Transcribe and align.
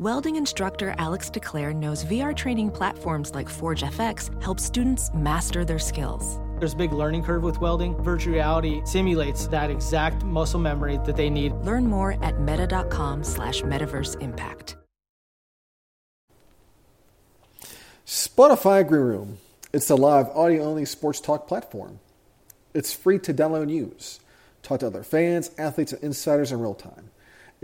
Welding 0.00 0.34
instructor 0.34 0.92
Alex 0.98 1.30
DeClaire 1.30 1.72
knows 1.72 2.04
VR 2.06 2.34
training 2.34 2.72
platforms 2.72 3.32
like 3.32 3.48
Forge 3.48 3.84
FX 3.84 4.42
help 4.42 4.58
students 4.58 5.08
master 5.14 5.64
their 5.64 5.78
skills. 5.78 6.40
There's 6.58 6.72
a 6.72 6.76
big 6.76 6.92
learning 6.92 7.22
curve 7.22 7.44
with 7.44 7.60
welding. 7.60 7.94
Virtual 8.02 8.34
reality 8.34 8.82
simulates 8.84 9.46
that 9.48 9.70
exact 9.70 10.24
muscle 10.24 10.58
memory 10.58 10.98
that 11.04 11.14
they 11.14 11.30
need. 11.30 11.52
Learn 11.62 11.86
more 11.86 12.16
at 12.24 12.40
meta.com 12.40 13.22
slash 13.22 13.62
metaverse 13.62 14.20
impact. 14.20 14.76
Spotify 18.04 18.84
Green 18.84 19.00
Room. 19.00 19.38
It's 19.72 19.90
a 19.90 19.94
live 19.94 20.26
audio-only 20.30 20.86
sports 20.86 21.20
talk 21.20 21.46
platform. 21.46 22.00
It's 22.74 22.92
free 22.92 23.20
to 23.20 23.32
download 23.32 23.62
and 23.62 23.70
use. 23.70 24.18
Talk 24.64 24.80
to 24.80 24.88
other 24.88 25.04
fans, 25.04 25.52
athletes, 25.56 25.92
and 25.92 26.02
insiders 26.02 26.50
in 26.50 26.58
real 26.58 26.74
time. 26.74 27.10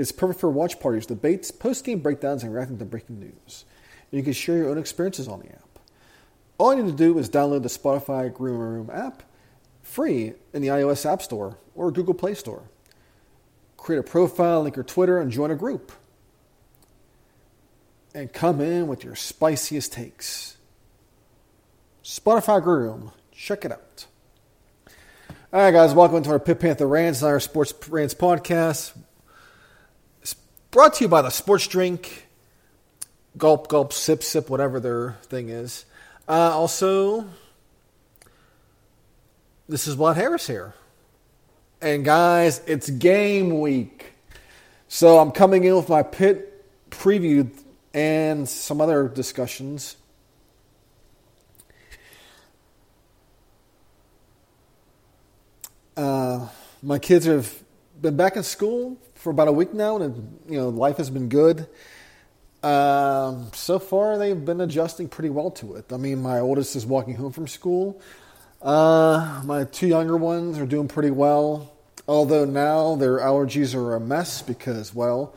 It's 0.00 0.12
perfect 0.12 0.40
for 0.40 0.48
watch 0.48 0.80
parties, 0.80 1.04
debates, 1.04 1.50
post-game 1.50 1.98
breakdowns, 1.98 2.42
and 2.42 2.54
reacting 2.54 2.78
to 2.78 2.86
breaking 2.86 3.20
news. 3.20 3.66
You 4.10 4.22
can 4.22 4.32
share 4.32 4.56
your 4.56 4.70
own 4.70 4.78
experiences 4.78 5.28
on 5.28 5.40
the 5.40 5.50
app. 5.50 5.78
All 6.56 6.74
you 6.74 6.82
need 6.82 6.92
to 6.92 6.96
do 6.96 7.18
is 7.18 7.28
download 7.28 7.64
the 7.64 7.68
Spotify 7.68 8.32
Green 8.32 8.54
Room 8.54 8.88
app 8.90 9.22
free 9.82 10.32
in 10.54 10.62
the 10.62 10.68
iOS 10.68 11.04
App 11.04 11.20
Store 11.20 11.58
or 11.74 11.90
Google 11.90 12.14
Play 12.14 12.32
Store. 12.32 12.62
Create 13.76 13.98
a 13.98 14.02
profile, 14.02 14.62
link 14.62 14.74
your 14.74 14.86
Twitter, 14.86 15.20
and 15.20 15.30
join 15.30 15.50
a 15.50 15.54
group. 15.54 15.92
And 18.14 18.32
come 18.32 18.62
in 18.62 18.86
with 18.86 19.04
your 19.04 19.14
spiciest 19.14 19.92
takes. 19.92 20.56
Spotify 22.02 22.62
Green 22.62 22.84
Room. 22.84 23.12
Check 23.32 23.66
it 23.66 23.72
out. 23.72 24.06
All 25.52 25.60
right, 25.60 25.72
guys, 25.72 25.92
welcome 25.92 26.22
to 26.22 26.30
our 26.30 26.38
Pitt 26.38 26.58
Panther 26.58 26.88
Rants, 26.88 27.20
and 27.20 27.28
our 27.28 27.38
Sports 27.38 27.74
Rants 27.86 28.14
podcast. 28.14 28.94
Brought 30.70 30.94
to 30.94 31.04
you 31.04 31.08
by 31.08 31.20
the 31.20 31.30
Sports 31.30 31.66
Drink, 31.66 32.28
Gulp, 33.36 33.66
Gulp, 33.66 33.92
Sip, 33.92 34.22
Sip, 34.22 34.48
whatever 34.48 34.78
their 34.78 35.16
thing 35.24 35.48
is. 35.48 35.84
Uh, 36.28 36.52
also, 36.52 37.28
this 39.68 39.88
is 39.88 39.96
Vlad 39.96 40.14
Harris 40.14 40.46
here. 40.46 40.74
And 41.82 42.04
guys, 42.04 42.62
it's 42.68 42.88
game 42.88 43.58
week. 43.58 44.12
So 44.86 45.18
I'm 45.18 45.32
coming 45.32 45.64
in 45.64 45.74
with 45.74 45.88
my 45.88 46.04
Pitt 46.04 46.64
preview 46.88 47.50
and 47.92 48.48
some 48.48 48.80
other 48.80 49.08
discussions. 49.08 49.96
Uh, 55.96 56.46
my 56.80 57.00
kids 57.00 57.26
have 57.26 57.60
been 58.00 58.16
back 58.16 58.36
in 58.36 58.44
school 58.44 58.96
for 59.20 59.30
about 59.30 59.48
a 59.48 59.52
week 59.52 59.74
now, 59.74 59.98
and 59.98 60.38
you 60.48 60.58
know 60.58 60.68
life 60.70 60.96
has 60.96 61.10
been 61.10 61.28
good. 61.28 61.66
Um, 62.62 63.50
so 63.54 63.78
far, 63.78 64.18
they've 64.18 64.44
been 64.44 64.60
adjusting 64.60 65.08
pretty 65.08 65.30
well 65.30 65.50
to 65.52 65.76
it. 65.76 65.92
I 65.92 65.96
mean, 65.96 66.20
my 66.22 66.40
oldest 66.40 66.76
is 66.76 66.84
walking 66.84 67.14
home 67.14 67.32
from 67.32 67.46
school. 67.46 68.00
Uh, 68.60 69.42
my 69.44 69.64
two 69.64 69.86
younger 69.86 70.16
ones 70.16 70.58
are 70.58 70.66
doing 70.66 70.88
pretty 70.88 71.10
well, 71.10 71.72
although 72.06 72.44
now 72.44 72.96
their 72.96 73.18
allergies 73.18 73.74
are 73.74 73.94
a 73.94 74.00
mess 74.00 74.42
because, 74.42 74.94
well, 74.94 75.34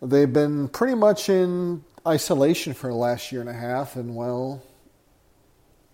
they've 0.00 0.32
been 0.32 0.68
pretty 0.68 0.94
much 0.94 1.28
in 1.28 1.84
isolation 2.06 2.72
for 2.72 2.88
the 2.88 2.96
last 2.96 3.32
year 3.32 3.42
and 3.42 3.50
a 3.50 3.54
half, 3.54 3.96
and 3.96 4.14
well, 4.14 4.62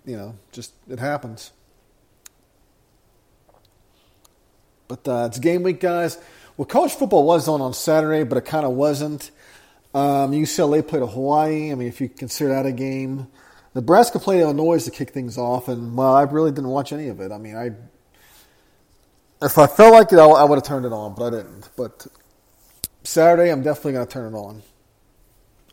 you 0.05 0.17
know, 0.17 0.37
just 0.53 0.73
it 0.89 1.01
happens. 1.01 1.51
But 4.87 5.09
uh, 5.09 5.27
it's 5.29 5.39
game 5.39 5.62
week, 5.62 5.81
guys. 5.81 6.19
Well, 6.57 6.67
college 6.67 6.93
football 6.93 7.25
was 7.25 7.49
on 7.49 7.61
on 7.61 7.75
Saturday, 7.75 8.23
but 8.23 8.39
it 8.39 8.45
kind 8.45 8.65
of 8.65 8.73
wasn't. 8.73 9.33
Um, 9.93 10.31
UCLA 10.31 10.87
played 10.87 11.03
Hawaii. 11.03 11.73
I 11.73 11.75
mean, 11.75 11.89
if 11.89 12.01
you 12.01 12.09
consider 12.09 12.51
that 12.51 12.65
a 12.65 12.73
game, 12.73 13.27
Nebraska 13.75 14.21
played 14.21 14.41
Illinois 14.41 14.85
to 14.85 14.91
kick 14.93 15.11
things 15.11 15.37
off, 15.37 15.67
and 15.69 15.97
well, 15.97 16.14
I 16.14 16.23
really 16.23 16.53
didn't 16.53 16.70
watch 16.70 16.93
any 16.93 17.09
of 17.09 17.20
it. 17.20 17.33
I 17.33 17.39
mean, 17.39 17.57
I 17.57 17.73
if 19.45 19.59
I 19.59 19.67
felt 19.67 19.93
like 19.95 20.13
it, 20.13 20.19
I, 20.19 20.25
I 20.25 20.45
would 20.45 20.57
have 20.57 20.64
turned 20.64 20.87
it 20.87 20.93
on, 20.93 21.14
but 21.14 21.27
I 21.27 21.31
didn't. 21.31 21.69
But 21.77 22.07
Saturday, 23.03 23.51
I'm 23.51 23.63
definitely 23.63 23.93
going 23.93 24.07
to 24.07 24.13
turn 24.13 24.33
it 24.33 24.37
on, 24.37 24.63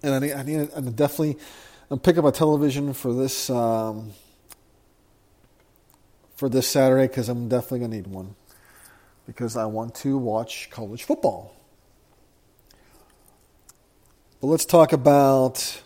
and 0.02 0.16
I 0.16 0.20
need, 0.20 0.34
I 0.34 0.44
need, 0.44 0.70
I'm 0.76 0.92
definitely, 0.94 1.38
I'm 1.92 2.00
pick 2.00 2.18
up 2.18 2.26
a 2.26 2.32
television 2.32 2.94
for 2.94 3.14
this 3.14 3.52
um, 3.52 4.14
for 6.36 6.50
this 6.50 6.68
Saturday 6.68 7.08
because 7.08 7.30
I'm 7.30 7.50
definitely 7.50 7.80
going 7.80 7.92
to 7.92 7.98
need 7.98 8.08
one 8.08 8.36
because 9.26 9.56
I 9.56 9.66
want 9.66 9.96
to 9.96 10.18
watch 10.18 10.70
college 10.70 11.04
football. 11.04 11.56
But 14.40 14.48
let's 14.48 14.66
talk 14.66 14.92
about 14.94 15.82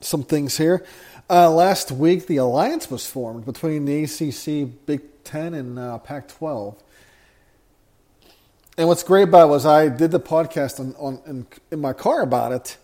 some 0.00 0.22
things 0.22 0.56
here. 0.56 0.84
Uh, 1.28 1.50
last 1.50 1.90
week, 1.90 2.26
the 2.28 2.36
alliance 2.36 2.88
was 2.90 3.06
formed 3.06 3.44
between 3.44 3.84
the 3.84 4.04
ACC, 4.04 4.86
Big 4.86 5.02
Ten, 5.24 5.54
and 5.54 5.78
uh, 5.78 5.98
Pac 5.98 6.28
12. 6.28 6.80
And 8.78 8.86
what's 8.86 9.02
great 9.02 9.24
about 9.24 9.48
it 9.48 9.50
was 9.50 9.66
I 9.66 9.88
did 9.88 10.10
the 10.10 10.20
podcast 10.20 10.78
on, 10.78 10.94
on 10.98 11.20
in, 11.26 11.46
in, 11.72 11.80
my 11.80 11.94
car 11.94 12.22
about 12.22 12.52
it, 12.52 12.76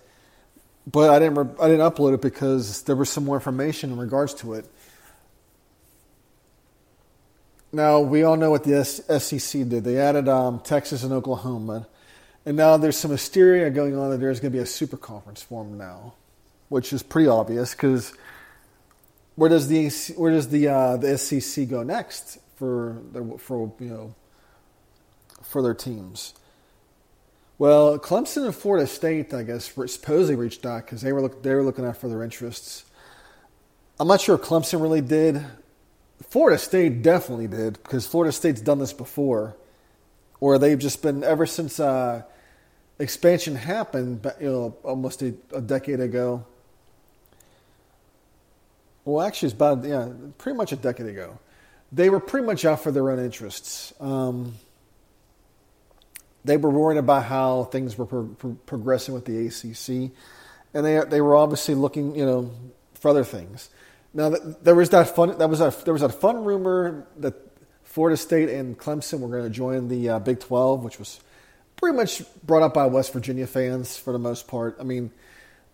but 0.90 1.10
I 1.10 1.18
didn't 1.18 1.38
I 1.60 1.68
didn't 1.68 1.88
upload 1.88 2.14
it 2.14 2.22
because 2.22 2.82
there 2.82 2.96
was 2.96 3.10
some 3.10 3.26
more 3.26 3.36
information 3.36 3.92
in 3.92 3.98
regards 3.98 4.32
to 4.34 4.54
it. 4.54 4.64
Now 7.72 8.00
we 8.00 8.22
all 8.22 8.36
know 8.36 8.50
what 8.50 8.64
the 8.64 8.84
SEC 8.84 9.68
did. 9.68 9.84
They 9.84 9.98
added 9.98 10.28
um, 10.28 10.60
Texas 10.60 11.02
and 11.02 11.12
Oklahoma. 11.12 11.86
And 12.44 12.56
now 12.56 12.76
there's 12.76 12.96
some 12.96 13.10
hysteria 13.10 13.70
going 13.70 13.96
on 13.96 14.10
that 14.10 14.18
there's 14.18 14.40
going 14.40 14.52
to 14.52 14.58
be 14.58 14.62
a 14.62 14.66
super 14.66 14.96
conference 14.96 15.42
formed 15.42 15.78
now, 15.78 16.14
which 16.68 16.92
is 16.92 17.02
pretty 17.02 17.28
obvious 17.28 17.72
because 17.72 18.12
where 19.36 19.48
does 19.48 19.68
the 19.68 19.88
where 20.16 20.32
does 20.32 20.48
the 20.48 20.68
uh, 20.68 20.96
the 20.96 21.16
SEC 21.16 21.68
go 21.68 21.82
next 21.82 22.38
for 22.56 22.98
their, 23.12 23.24
for 23.38 23.72
you 23.78 23.88
know 23.88 24.14
for 25.42 25.62
their 25.62 25.74
teams? 25.74 26.34
Well, 27.58 27.96
Clemson 27.98 28.44
and 28.44 28.54
Florida 28.54 28.88
State, 28.88 29.32
I 29.32 29.44
guess, 29.44 29.66
supposedly 29.66 30.34
reached 30.34 30.66
out 30.66 30.84
because 30.84 31.00
they 31.00 31.12
were 31.12 31.22
look, 31.22 31.44
they 31.44 31.54
were 31.54 31.62
looking 31.62 31.86
out 31.86 31.96
for 31.96 32.08
their 32.08 32.24
interests. 32.24 32.84
I'm 34.00 34.08
not 34.08 34.20
sure 34.20 34.36
Clemson 34.36 34.82
really 34.82 35.00
did. 35.00 35.44
Florida 36.32 36.56
State 36.56 37.02
definitely 37.02 37.46
did 37.46 37.74
because 37.74 38.06
Florida 38.06 38.32
State's 38.32 38.62
done 38.62 38.78
this 38.78 38.94
before, 38.94 39.54
or 40.40 40.56
they've 40.56 40.78
just 40.78 41.02
been 41.02 41.22
ever 41.22 41.44
since 41.44 41.78
uh, 41.78 42.22
expansion 42.98 43.54
happened, 43.54 44.26
you 44.40 44.50
know, 44.50 44.74
almost 44.82 45.20
a, 45.20 45.34
a, 45.52 45.60
decade 45.60 46.00
ago. 46.00 46.46
Well, 49.04 49.20
actually, 49.26 49.48
it's 49.48 49.54
about 49.54 49.84
yeah, 49.84 50.08
pretty 50.38 50.56
much 50.56 50.72
a 50.72 50.76
decade 50.76 51.04
ago. 51.04 51.38
They 51.92 52.08
were 52.08 52.18
pretty 52.18 52.46
much 52.46 52.64
out 52.64 52.82
for 52.82 52.90
their 52.90 53.10
own 53.10 53.18
interests. 53.18 53.92
Um, 54.00 54.54
they 56.46 56.56
were 56.56 56.70
worried 56.70 56.96
about 56.96 57.24
how 57.24 57.64
things 57.64 57.98
were 57.98 58.06
pro- 58.06 58.28
pro- 58.28 58.56
progressing 58.64 59.12
with 59.12 59.26
the 59.26 59.48
ACC, 59.48 60.10
and 60.72 60.86
they 60.86 60.98
they 61.10 61.20
were 61.20 61.36
obviously 61.36 61.74
looking, 61.74 62.16
you 62.16 62.24
know, 62.24 62.50
for 62.94 63.10
other 63.10 63.22
things. 63.22 63.68
Now, 64.14 64.30
there 64.30 64.74
was 64.74 64.90
that 64.90 65.14
fun. 65.14 65.38
That 65.38 65.48
was 65.48 65.60
a 65.60 65.74
there 65.84 65.94
was 65.94 66.02
a 66.02 66.08
fun 66.08 66.44
rumor 66.44 67.06
that 67.18 67.34
Florida 67.84 68.16
State 68.16 68.50
and 68.50 68.78
Clemson 68.78 69.20
were 69.20 69.28
going 69.28 69.44
to 69.44 69.50
join 69.50 69.88
the 69.88 70.10
uh, 70.10 70.18
Big 70.18 70.40
Twelve, 70.40 70.84
which 70.84 70.98
was 70.98 71.20
pretty 71.76 71.96
much 71.96 72.22
brought 72.44 72.62
up 72.62 72.74
by 72.74 72.86
West 72.86 73.12
Virginia 73.12 73.46
fans 73.46 73.96
for 73.96 74.12
the 74.12 74.18
most 74.18 74.48
part. 74.48 74.76
I 74.78 74.82
mean, 74.82 75.10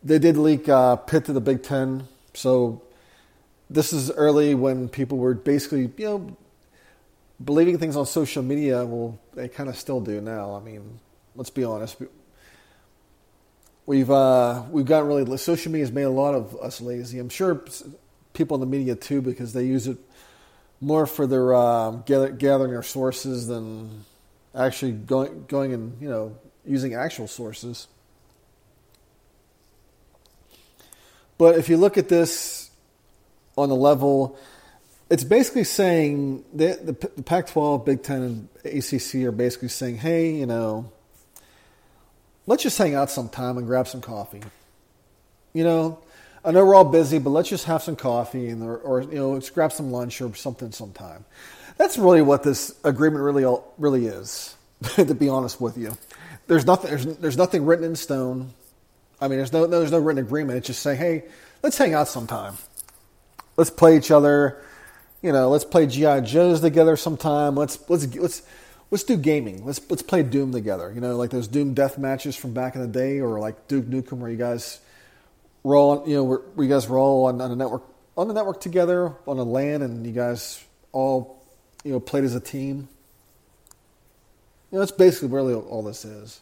they 0.05 0.19
did 0.19 0.37
leak 0.37 0.69
uh, 0.69 0.97
Pitt 0.97 1.25
to 1.25 1.33
the 1.33 1.41
Big 1.41 1.63
Ten, 1.65 2.07
so 2.33 2.83
this 3.69 3.93
is 3.93 4.11
early 4.13 4.55
when 4.55 4.89
people 4.89 5.19
were 5.19 5.35
basically, 5.35 5.91
you 5.97 6.05
know, 6.05 6.37
believing 7.45 7.79
things 7.79 7.97
on 7.97 8.07
social 8.07 8.43
media. 8.43 8.85
Well, 8.85 9.19
they 9.35 9.49
kind 9.49 9.69
of 9.69 9.77
still 9.77 10.01
do 10.01 10.21
now. 10.21 10.55
I 10.55 10.61
mean, 10.61 11.01
let's 11.35 11.51
be 11.51 11.65
honest. 11.65 11.97
We've 13.85 14.11
uh, 14.11 14.63
we've 14.71 14.87
gotten 14.87 15.09
really 15.09 15.37
social 15.39 15.73
media 15.73 15.87
has 15.87 15.93
made 15.93 16.03
a 16.05 16.11
lot 16.11 16.35
of 16.35 16.57
us 16.61 16.81
lazy. 16.81 17.19
I'm 17.19 17.31
sure 17.31 17.65
people 18.39 18.55
in 18.55 18.61
the 18.61 18.67
media 18.67 18.95
too 18.95 19.21
because 19.21 19.53
they 19.53 19.65
use 19.65 19.87
it 19.87 19.99
more 20.81 21.07
for 21.07 21.27
their 21.27 21.55
uh, 21.55 21.91
gather, 22.07 22.31
gathering 22.31 22.71
their 22.71 22.83
sources 22.83 23.49
than 23.49 24.05
actually 24.55 24.93
going 24.93 25.45
going 25.49 25.75
and 25.75 26.01
you 26.01 26.09
know 26.09 26.39
using 26.65 26.95
actual 26.95 27.29
sources. 27.29 27.89
But 31.37 31.59
if 31.59 31.69
you 31.69 31.77
look 31.77 31.99
at 31.99 32.09
this 32.09 32.71
on 33.57 33.69
the 33.69 33.77
level, 33.77 34.39
it's 35.11 35.25
basically 35.25 35.65
saying 35.65 36.45
the, 36.53 36.79
the, 36.83 37.11
the 37.17 37.23
Pac-12, 37.23 37.85
Big 37.85 38.03
Ten, 38.03 38.23
and 38.23 38.49
ACC 38.65 39.27
are 39.27 39.33
basically 39.33 39.69
saying, 39.69 39.99
"Hey, 39.99 40.33
you 40.35 40.47
know, 40.47 40.91
let's 42.47 42.63
just 42.63 42.79
hang 42.79 42.95
out 42.95 43.11
sometime 43.11 43.59
and 43.59 43.67
grab 43.67 43.89
some 43.89 44.01
coffee." 44.01 44.43
You 45.53 45.65
know, 45.65 45.99
I 46.49 46.51
know 46.51 46.65
we're 46.65 46.75
all 46.75 46.85
busy, 46.87 47.19
but 47.19 47.29
let's 47.29 47.51
just 47.51 47.67
have 47.67 47.83
some 47.83 47.95
coffee 47.95 48.49
and 48.49 48.63
or, 48.63 48.79
or 48.79 49.03
you 49.03 49.17
know, 49.17 49.33
let's 49.33 49.51
grab 49.51 49.71
some 49.71 49.93
lunch 49.93 50.23
or 50.23 50.35
something 50.35 50.73
sometime. 50.73 51.27
That's 51.77 51.99
really 51.99 52.23
what 52.23 52.43
this 52.43 52.75
agreement 52.85 53.23
really 53.23 53.45
really 53.77 54.07
is, 54.07 54.57
to 54.95 55.15
be 55.15 55.29
honest 55.29 55.61
with 55.61 55.77
you. 55.77 55.93
there's 56.47 56.65
nothing 56.65 56.89
there's, 56.89 57.05
there's 57.19 57.37
nothing 57.37 57.67
written 57.67 57.85
in 57.85 57.95
stone. 57.95 58.55
I 59.21 59.29
mean, 59.29 59.37
there's 59.37 59.53
no 59.53 59.67
there's 59.67 59.93
no 59.93 59.99
written 59.99 60.25
agreement. 60.25 60.57
It's 60.57 60.69
just 60.69 60.81
saying, 60.81 60.97
hey, 60.97 61.25
let's 61.63 61.77
hang 61.77 61.93
out 61.93 62.09
sometime. 62.09 62.55
Let's 63.59 63.69
play 63.69 63.99
each 63.99 64.11
other. 64.11 64.65
You 65.21 65.33
know, 65.33 65.51
let's 65.51 65.67
play 65.67 65.87
GI 65.87 66.23
Joes 66.23 66.63
together 66.63 66.97
sometime. 66.97 67.57
Let's 67.57 67.79
let's 67.91 68.07
let's 68.17 68.43
let's 68.91 69.05
do 69.05 69.19
gaming. 69.19 69.67
Let's 69.67 69.83
let's 69.91 70.03
play 70.03 70.23
Doom 70.23 70.53
together. 70.53 70.91
You 70.95 71.03
know, 71.03 71.15
like 71.15 71.29
those 71.29 71.47
Doom 71.47 71.75
death 71.75 71.99
matches 71.99 72.37
from 72.37 72.55
back 72.55 72.75
in 72.75 72.81
the 72.81 72.89
day, 72.89 73.21
or 73.21 73.39
like 73.39 73.69
Duke 73.69 73.85
Nukem, 73.85 74.17
where 74.17 74.31
you 74.31 74.39
guys 74.39 74.81
roll. 75.65 76.07
You 76.07 76.17
know, 76.17 76.25
where 76.25 76.41
you 76.59 76.69
guys 76.69 76.89
roll 76.89 77.27
on, 77.27 77.41
on 77.41 77.51
a 77.51 77.57
network 77.57 77.83
on 78.17 78.29
the 78.29 78.35
network 78.35 78.61
together 78.61 79.15
on 79.27 79.39
a 79.39 79.45
LAN, 79.45 79.83
and 79.83 80.07
you 80.07 80.13
guys 80.13 80.63
all 80.93 81.43
you 81.85 81.93
know 81.93 82.01
played 82.01 82.25
as 82.25 82.35
a 82.35 82.41
team. 82.41 82.89
You 84.71 84.77
know, 84.77 84.79
that's 84.81 84.93
basically 84.93 85.29
really 85.29 85.55
all 85.55 85.83
this 85.83 86.05
is. 86.05 86.41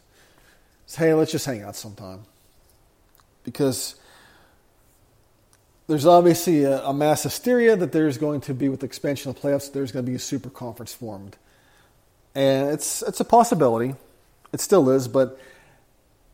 It's, 0.83 0.95
hey, 0.95 1.13
let's 1.13 1.31
just 1.31 1.45
hang 1.45 1.63
out 1.63 1.75
sometime. 1.75 2.23
Because 3.43 3.95
there's 5.87 6.05
obviously 6.05 6.63
a, 6.63 6.83
a, 6.83 6.93
mass 6.93 7.23
hysteria 7.23 7.77
that 7.77 7.93
there's 7.93 8.17
going 8.17 8.41
to 8.41 8.53
be 8.53 8.67
with 8.67 8.81
the 8.81 8.85
expansion 8.85 9.29
of 9.29 9.39
playoffs, 9.39 9.71
there's 9.71 9.91
going 9.91 10.05
to 10.05 10.09
be 10.09 10.15
a 10.15 10.19
super 10.19 10.49
conference 10.49 10.93
formed. 10.93 11.37
And 12.35 12.69
it's 12.71 13.01
it's 13.01 13.19
a 13.19 13.25
possibility. 13.25 13.95
It 14.53 14.61
still 14.61 14.89
is, 14.89 15.07
but 15.07 15.39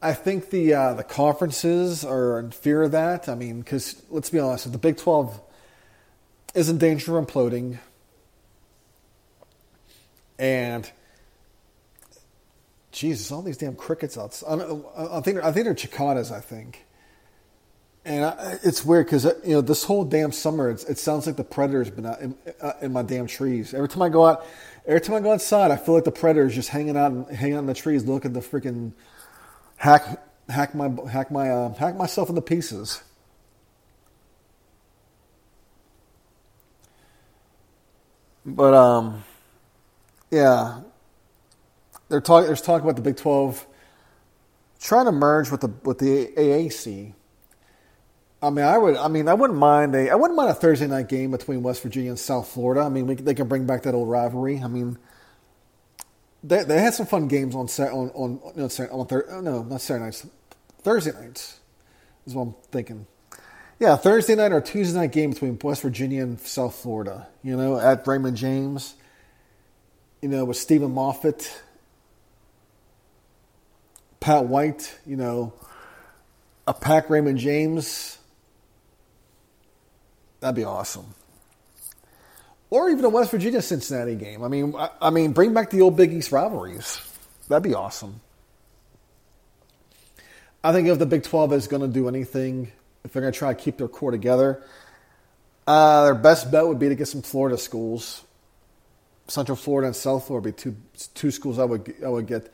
I 0.03 0.13
think 0.13 0.49
the 0.49 0.73
uh, 0.73 0.93
the 0.95 1.03
conferences 1.03 2.03
are 2.03 2.37
in 2.37 2.51
fear 2.51 2.81
of 2.81 2.91
that. 2.91 3.29
I 3.29 3.35
mean, 3.35 3.61
because 3.61 4.03
let's 4.09 4.29
be 4.29 4.37
honest, 4.37 4.65
if 4.65 4.73
the 4.73 4.77
Big 4.77 4.97
12 4.97 5.41
is 6.53 6.67
in 6.67 6.77
danger 6.77 7.17
of 7.17 7.25
imploding, 7.25 7.79
and 10.37 10.91
Jesus, 12.91 13.31
all 13.31 13.41
these 13.41 13.55
damn 13.55 13.75
crickets 13.75 14.17
outside. 14.17 14.59
I, 14.59 15.17
I 15.17 15.21
think 15.21 15.41
I 15.41 15.53
think 15.53 15.65
they're 15.65 15.77
cicadas. 15.77 16.33
I 16.33 16.41
think, 16.41 16.85
and 18.03 18.25
I, 18.25 18.59
it's 18.61 18.83
weird 18.83 19.05
because 19.05 19.25
uh, 19.25 19.39
you 19.45 19.53
know 19.53 19.61
this 19.61 19.85
whole 19.85 20.03
damn 20.03 20.33
summer, 20.33 20.69
it 20.69 20.97
sounds 20.97 21.25
like 21.25 21.37
the 21.37 21.45
predator's 21.45 21.89
been 21.89 22.05
out 22.05 22.19
in, 22.19 22.35
uh, 22.59 22.73
in, 22.81 22.91
my 22.91 23.03
damn 23.03 23.25
trees. 23.25 23.73
Every 23.73 23.87
time 23.87 24.01
I 24.01 24.09
go 24.09 24.25
out, 24.25 24.45
every 24.85 24.99
time 24.99 25.15
I 25.15 25.21
go 25.21 25.31
outside, 25.31 25.71
I 25.71 25.77
feel 25.77 25.95
like 25.95 26.03
the 26.03 26.11
predator's 26.11 26.55
just 26.55 26.67
hanging 26.67 26.97
out 26.97 27.31
hanging 27.31 27.55
out 27.55 27.59
in 27.59 27.67
the 27.67 27.73
trees, 27.73 28.03
looking 28.03 28.35
at 28.35 28.41
the 28.41 28.41
freaking 28.41 28.91
hack 29.83 30.17
hack 30.47 30.73
my 30.73 30.89
hack 31.11 31.29
my 31.29 31.49
uh, 31.49 31.73
hack 31.73 31.97
myself 31.97 32.29
into 32.29 32.41
pieces. 32.41 33.03
But 38.45 38.73
um, 38.73 39.25
yeah, 40.31 40.81
they're 42.07 42.21
talking. 42.21 42.47
There's 42.47 42.61
talk 42.61 42.81
about 42.81 42.95
the 42.95 43.01
Big 43.01 43.17
Twelve 43.17 43.65
trying 44.79 45.05
to 45.05 45.11
merge 45.11 45.51
with 45.51 45.61
the 45.61 45.73
with 45.83 45.99
the 45.99 46.27
AAC. 46.27 47.13
I 48.41 48.49
mean, 48.49 48.65
I 48.65 48.77
would. 48.77 48.95
I 48.95 49.09
mean, 49.09 49.27
I 49.27 49.33
wouldn't 49.33 49.59
mind 49.59 49.95
a. 49.95 50.09
I 50.11 50.15
wouldn't 50.15 50.37
mind 50.37 50.49
a 50.49 50.53
Thursday 50.53 50.87
night 50.87 51.09
game 51.09 51.31
between 51.31 51.61
West 51.61 51.83
Virginia 51.83 52.11
and 52.11 52.19
South 52.19 52.47
Florida. 52.47 52.81
I 52.81 52.89
mean, 52.89 53.05
we, 53.07 53.15
they 53.15 53.33
can 53.33 53.49
bring 53.49 53.65
back 53.65 53.83
that 53.83 53.93
old 53.95 54.09
rivalry. 54.09 54.61
I 54.63 54.67
mean, 54.67 54.97
they 56.43 56.63
they 56.63 56.79
had 56.81 56.93
some 56.93 57.05
fun 57.05 57.27
games 57.27 57.55
on 57.55 57.67
set 57.67 57.91
on 57.91 58.09
on 58.09 58.39
no, 58.55 58.63
on 58.91 59.07
thir- 59.07 59.27
oh, 59.29 59.41
no 59.41 59.63
not 59.63 59.81
Saturday 59.81 60.05
nights, 60.05 60.27
Thursday 60.81 61.11
nights 61.11 61.59
is 62.25 62.35
what 62.35 62.43
I'm 62.43 62.55
thinking. 62.71 63.07
Yeah, 63.79 63.95
Thursday 63.95 64.35
night 64.35 64.51
or 64.51 64.61
Tuesday 64.61 64.97
night 64.97 65.11
game 65.11 65.31
between 65.31 65.57
West 65.61 65.81
Virginia 65.81 66.23
and 66.23 66.39
South 66.39 66.75
Florida. 66.75 67.27
You 67.41 67.57
know, 67.57 67.79
at 67.79 68.05
Raymond 68.07 68.37
James. 68.37 68.95
You 70.21 70.29
know, 70.29 70.45
with 70.45 70.55
Stephen 70.55 70.93
Moffat 70.93 71.61
Pat 74.23 74.45
White, 74.45 74.97
you 75.05 75.17
know, 75.17 75.51
a 76.65 76.73
pack 76.73 77.09
Raymond 77.09 77.39
James. 77.39 78.17
That'd 80.39 80.55
be 80.55 80.63
awesome. 80.63 81.13
Or 82.73 82.89
even 82.89 83.05
a 83.05 83.09
West 83.09 83.29
Virginia 83.29 83.61
Cincinnati 83.61 84.15
game. 84.15 84.41
I 84.41 84.47
mean, 84.47 84.73
I, 84.75 84.89
I 84.99 85.09
mean, 85.11 85.31
bring 85.31 85.53
back 85.53 85.69
the 85.69 85.81
old 85.81 85.95
Big 85.95 86.11
East 86.11 86.31
rivalries. 86.31 86.99
That'd 87.47 87.61
be 87.61 87.75
awesome. 87.75 88.19
I 90.63 90.71
think 90.71 90.87
if 90.87 90.97
the 90.97 91.05
Big 91.05 91.21
12 91.21 91.53
is 91.53 91.67
going 91.67 91.83
to 91.83 91.87
do 91.87 92.07
anything, 92.07 92.71
if 93.03 93.13
they're 93.13 93.21
going 93.21 93.31
to 93.31 93.37
try 93.37 93.53
to 93.53 93.59
keep 93.59 93.77
their 93.77 93.87
core 93.87 94.09
together, 94.09 94.63
uh, 95.67 96.05
their 96.05 96.15
best 96.15 96.49
bet 96.51 96.67
would 96.67 96.79
be 96.79 96.89
to 96.89 96.95
get 96.95 97.07
some 97.07 97.21
Florida 97.21 97.59
schools. 97.59 98.23
Central 99.27 99.55
Florida 99.55 99.85
and 99.85 99.95
South 99.95 100.25
Florida 100.25 100.47
would 100.47 100.55
be 100.55 100.59
two 100.59 100.75
two 101.13 101.29
schools 101.29 101.59
I 101.59 101.65
would 101.65 101.93
I 102.03 102.09
would 102.09 102.25
get 102.25 102.51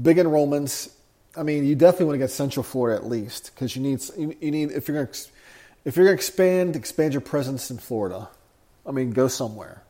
big 0.00 0.16
enrollments 0.16 0.90
I 1.36 1.42
mean, 1.42 1.64
you 1.64 1.76
definitely 1.76 2.06
want 2.06 2.14
to 2.14 2.18
get 2.18 2.30
Central 2.30 2.64
Florida 2.64 3.00
at 3.00 3.08
least 3.08 3.52
because 3.54 3.76
you 3.76 3.82
need 3.82 4.00
you 4.16 4.50
need 4.50 4.72
if 4.72 4.88
you're 4.88 4.96
going 4.96 5.06
to 5.06 5.20
if 5.84 5.96
you're 5.96 6.06
going 6.06 6.16
to 6.16 6.18
expand 6.18 6.76
expand 6.76 7.12
your 7.12 7.20
presence 7.20 7.70
in 7.70 7.78
Florida. 7.78 8.28
I 8.86 8.92
mean, 8.92 9.10
go 9.10 9.28
somewhere 9.28 9.82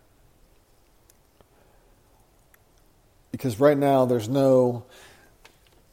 because 3.33 3.61
right 3.61 3.79
now 3.79 4.05
there's 4.05 4.29
no. 4.29 4.85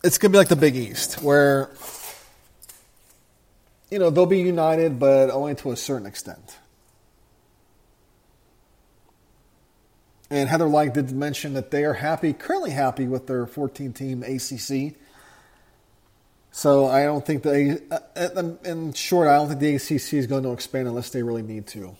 It's 0.04 0.18
going 0.18 0.32
to 0.32 0.36
be 0.36 0.38
like 0.38 0.48
the 0.48 0.56
Big 0.56 0.76
East 0.76 1.22
where 1.22 1.72
you 3.90 4.00
know 4.00 4.10
they'll 4.10 4.26
be 4.26 4.40
united, 4.40 5.00
but 5.00 5.30
only 5.30 5.56
to 5.56 5.72
a 5.72 5.78
certain 5.78 6.08
extent. 6.08 6.58
And 10.30 10.50
Heather 10.50 10.68
Lyke 10.68 10.94
did 10.94 11.12
mention 11.12 11.54
that 11.54 11.72
they 11.72 11.86
are 11.86 11.94
happy, 11.94 12.34
currently 12.34 12.72
happy 12.72 13.08
with 13.08 13.28
their 13.28 13.46
14 13.46 13.94
team 13.94 14.24
ACC 14.24 14.98
so 16.58 16.88
I 16.88 17.04
don't 17.04 17.24
think 17.24 17.44
they, 17.44 17.78
uh, 17.92 18.44
in 18.66 18.92
short, 18.94 19.28
I 19.28 19.36
don't 19.36 19.48
think 19.48 19.60
the 19.60 19.76
ACC 19.76 20.14
is 20.14 20.26
going 20.26 20.42
to 20.42 20.54
expand 20.54 20.88
unless 20.88 21.12
they 21.12 21.22
really 21.22 21.44
need 21.44 21.68
to, 21.68 21.96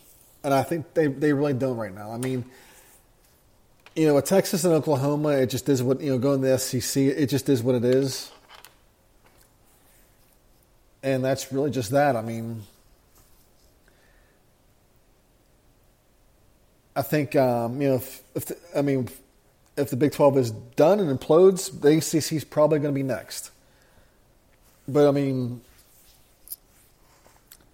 and 0.48 0.54
I 0.54 0.62
think 0.62 0.94
they 0.94 1.08
they 1.08 1.34
really 1.34 1.52
don't 1.52 1.76
right 1.76 1.94
now. 1.94 2.10
I 2.10 2.16
mean, 2.16 2.42
you 3.94 4.06
know, 4.06 4.14
with 4.14 4.24
Texas 4.24 4.64
and 4.64 4.72
Oklahoma, 4.72 5.32
it 5.32 5.50
just 5.50 5.68
is 5.68 5.82
what 5.82 6.00
you 6.00 6.12
know. 6.12 6.18
Going 6.18 6.40
to 6.40 6.48
the 6.48 6.58
SEC, 6.58 7.02
it 7.02 7.26
just 7.26 7.50
is 7.50 7.62
what 7.62 7.74
it 7.74 7.84
is, 7.84 8.30
and 11.02 11.22
that's 11.22 11.52
really 11.52 11.70
just 11.70 11.90
that. 11.90 12.16
I 12.16 12.22
mean. 12.22 12.62
I 16.96 17.02
think 17.02 17.36
um, 17.36 17.80
you 17.80 17.90
know 17.90 17.94
if, 17.96 18.22
if 18.34 18.46
the, 18.46 18.56
I 18.74 18.80
mean 18.80 19.08
if 19.76 19.90
the 19.90 19.96
Big 19.96 20.12
Twelve 20.12 20.38
is 20.38 20.50
done 20.50 20.98
and 20.98 21.16
implodes, 21.16 21.78
the 21.78 21.98
ACC 21.98 22.32
is 22.32 22.44
probably 22.44 22.78
going 22.78 22.94
to 22.94 22.98
be 22.98 23.04
next. 23.04 23.50
But 24.88 25.06
I 25.06 25.10
mean, 25.10 25.60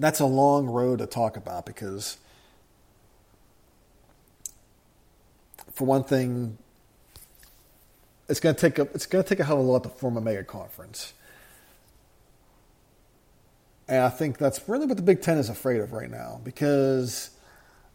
that's 0.01 0.19
a 0.19 0.27
long 0.27 0.67
road 0.67 0.99
to 0.99 1.07
talk 1.07 1.37
about 1.37 1.67
because, 1.67 2.19
for 5.75 5.85
one 5.85 6.05
thing, 6.05 6.57
it's 8.29 8.41
going 8.41 8.55
to 8.55 8.61
take 8.61 8.79
a 8.79 8.83
it's 8.95 9.07
going 9.07 9.23
to 9.23 9.29
take 9.29 9.41
a 9.41 9.45
hell 9.45 9.61
of 9.61 9.67
a 9.67 9.71
lot 9.71 9.83
to 9.83 9.89
form 9.89 10.17
a 10.17 10.21
mega 10.21 10.45
conference. 10.45 11.13
And 13.87 13.99
I 13.99 14.09
think 14.09 14.39
that's 14.39 14.67
really 14.67 14.87
what 14.87 14.97
the 14.97 15.03
Big 15.03 15.21
Ten 15.21 15.37
is 15.37 15.51
afraid 15.51 15.81
of 15.81 15.93
right 15.93 16.11
now. 16.11 16.41
Because, 16.43 17.31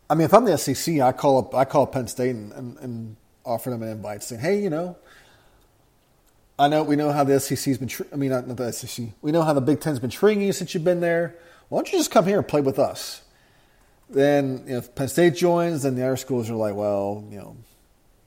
I 0.07 0.13
mean, 0.13 0.25
if 0.25 0.33
I'm 0.35 0.45
the 0.45 0.55
SEC, 0.55 0.99
I 0.99 1.11
call 1.11 1.39
up 1.39 1.55
I 1.55 1.65
call 1.65 1.87
Penn 1.87 2.07
State 2.07 2.35
and, 2.35 2.51
and, 2.53 2.77
and 2.77 3.15
offer 3.43 3.71
them 3.71 3.81
an 3.81 3.89
invite, 3.89 4.21
saying, 4.21 4.41
"Hey, 4.41 4.61
you 4.61 4.69
know, 4.69 4.97
I 6.59 6.67
know 6.67 6.83
we 6.83 6.97
know 6.97 7.11
how 7.11 7.23
the 7.23 7.39
SEC's 7.39 7.77
been. 7.77 7.89
I 8.11 8.17
mean, 8.17 8.29
not, 8.29 8.45
not 8.45 8.57
the 8.57 8.71
SEC. 8.71 9.07
We 9.21 9.31
know 9.31 9.41
how 9.43 9.53
the 9.53 9.61
Big 9.61 9.79
Ten's 9.79 9.99
been 9.99 10.09
treating 10.09 10.43
you 10.43 10.51
since 10.51 10.73
you've 10.73 10.83
been 10.83 10.99
there. 10.99 11.35
Why 11.69 11.77
don't 11.77 11.91
you 11.91 11.97
just 11.97 12.11
come 12.11 12.25
here 12.25 12.37
and 12.37 12.47
play 12.47 12.61
with 12.61 12.77
us? 12.77 13.21
Then, 14.09 14.63
you 14.65 14.73
know, 14.73 14.77
if 14.79 14.93
Penn 14.93 15.07
State 15.07 15.35
joins, 15.35 15.83
then 15.83 15.95
the 15.95 16.03
other 16.03 16.17
schools 16.17 16.49
are 16.49 16.55
like, 16.55 16.75
well, 16.75 17.23
you 17.29 17.37
know, 17.37 17.55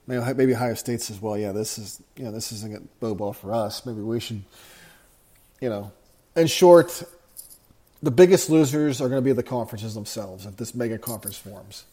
maybe, 0.07 0.33
maybe 0.33 0.55
Ohio 0.55 0.73
State 0.73 1.01
says, 1.01 1.21
well, 1.21 1.37
yeah, 1.37 1.51
this 1.51 1.77
is 1.77 2.01
you 2.15 2.23
know 2.23 2.31
this 2.31 2.51
isn't 2.51 2.75
a 2.75 2.81
bow 2.99 3.15
ball 3.15 3.33
for 3.33 3.53
us. 3.53 3.85
Maybe 3.85 4.01
we 4.01 4.19
should, 4.19 4.43
you 5.61 5.69
know. 5.69 5.91
In 6.35 6.47
short, 6.47 7.03
the 8.01 8.11
biggest 8.11 8.49
losers 8.49 8.99
are 9.01 9.07
going 9.07 9.21
to 9.21 9.25
be 9.25 9.33
the 9.33 9.43
conferences 9.43 9.93
themselves 9.93 10.45
if 10.45 10.57
this 10.57 10.73
mega 10.73 10.97
conference 10.97 11.37
forms. 11.37 11.85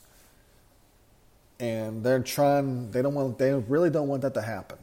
And 1.58 2.02
they're 2.02 2.20
trying. 2.20 2.90
They 2.90 3.02
don't 3.02 3.14
want. 3.14 3.38
They 3.38 3.52
really 3.52 3.90
don't 3.90 4.08
want 4.08 4.22
that 4.22 4.34
to 4.34 4.42
happen. 4.42 4.78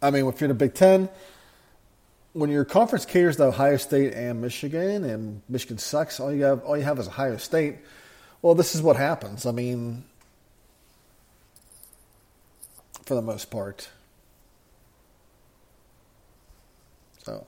I 0.00 0.10
mean, 0.10 0.26
if 0.26 0.40
you're 0.40 0.50
in 0.50 0.56
the 0.56 0.64
Big 0.64 0.74
Ten, 0.74 1.08
when 2.32 2.50
your 2.50 2.64
conference 2.64 3.04
caters 3.04 3.36
to 3.36 3.44
Ohio 3.44 3.76
State 3.76 4.14
and 4.14 4.40
Michigan, 4.40 5.04
and 5.04 5.42
Michigan 5.48 5.78
sucks, 5.78 6.18
all 6.18 6.32
you 6.32 6.44
have 6.44 6.64
all 6.64 6.76
you 6.76 6.82
have 6.82 6.98
is 6.98 7.06
Ohio 7.06 7.36
State. 7.36 7.76
Well, 8.40 8.54
this 8.54 8.74
is 8.74 8.82
what 8.82 8.96
happens. 8.96 9.46
I 9.46 9.52
mean, 9.52 10.04
for 13.04 13.14
the 13.14 13.22
most 13.22 13.50
part. 13.50 13.88
So, 17.24 17.46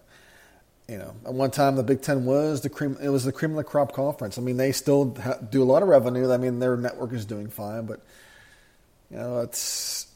you 0.88 0.98
know, 0.98 1.14
at 1.26 1.34
one 1.34 1.50
time 1.50 1.76
the 1.76 1.82
Big 1.82 2.02
Ten 2.02 2.24
was 2.24 2.60
the 2.60 2.68
cream. 2.68 2.96
It 3.02 3.08
was 3.08 3.24
the 3.24 3.32
cream 3.32 3.52
of 3.52 3.56
the 3.56 3.64
crop 3.64 3.92
conference. 3.92 4.38
I 4.38 4.42
mean, 4.42 4.56
they 4.56 4.72
still 4.72 5.06
do 5.50 5.62
a 5.62 5.64
lot 5.64 5.82
of 5.82 5.88
revenue. 5.88 6.30
I 6.30 6.36
mean, 6.36 6.58
their 6.58 6.76
network 6.76 7.12
is 7.12 7.24
doing 7.24 7.48
fine, 7.48 7.86
but 7.86 8.00
you 9.10 9.16
know, 9.16 9.40
it's 9.40 10.06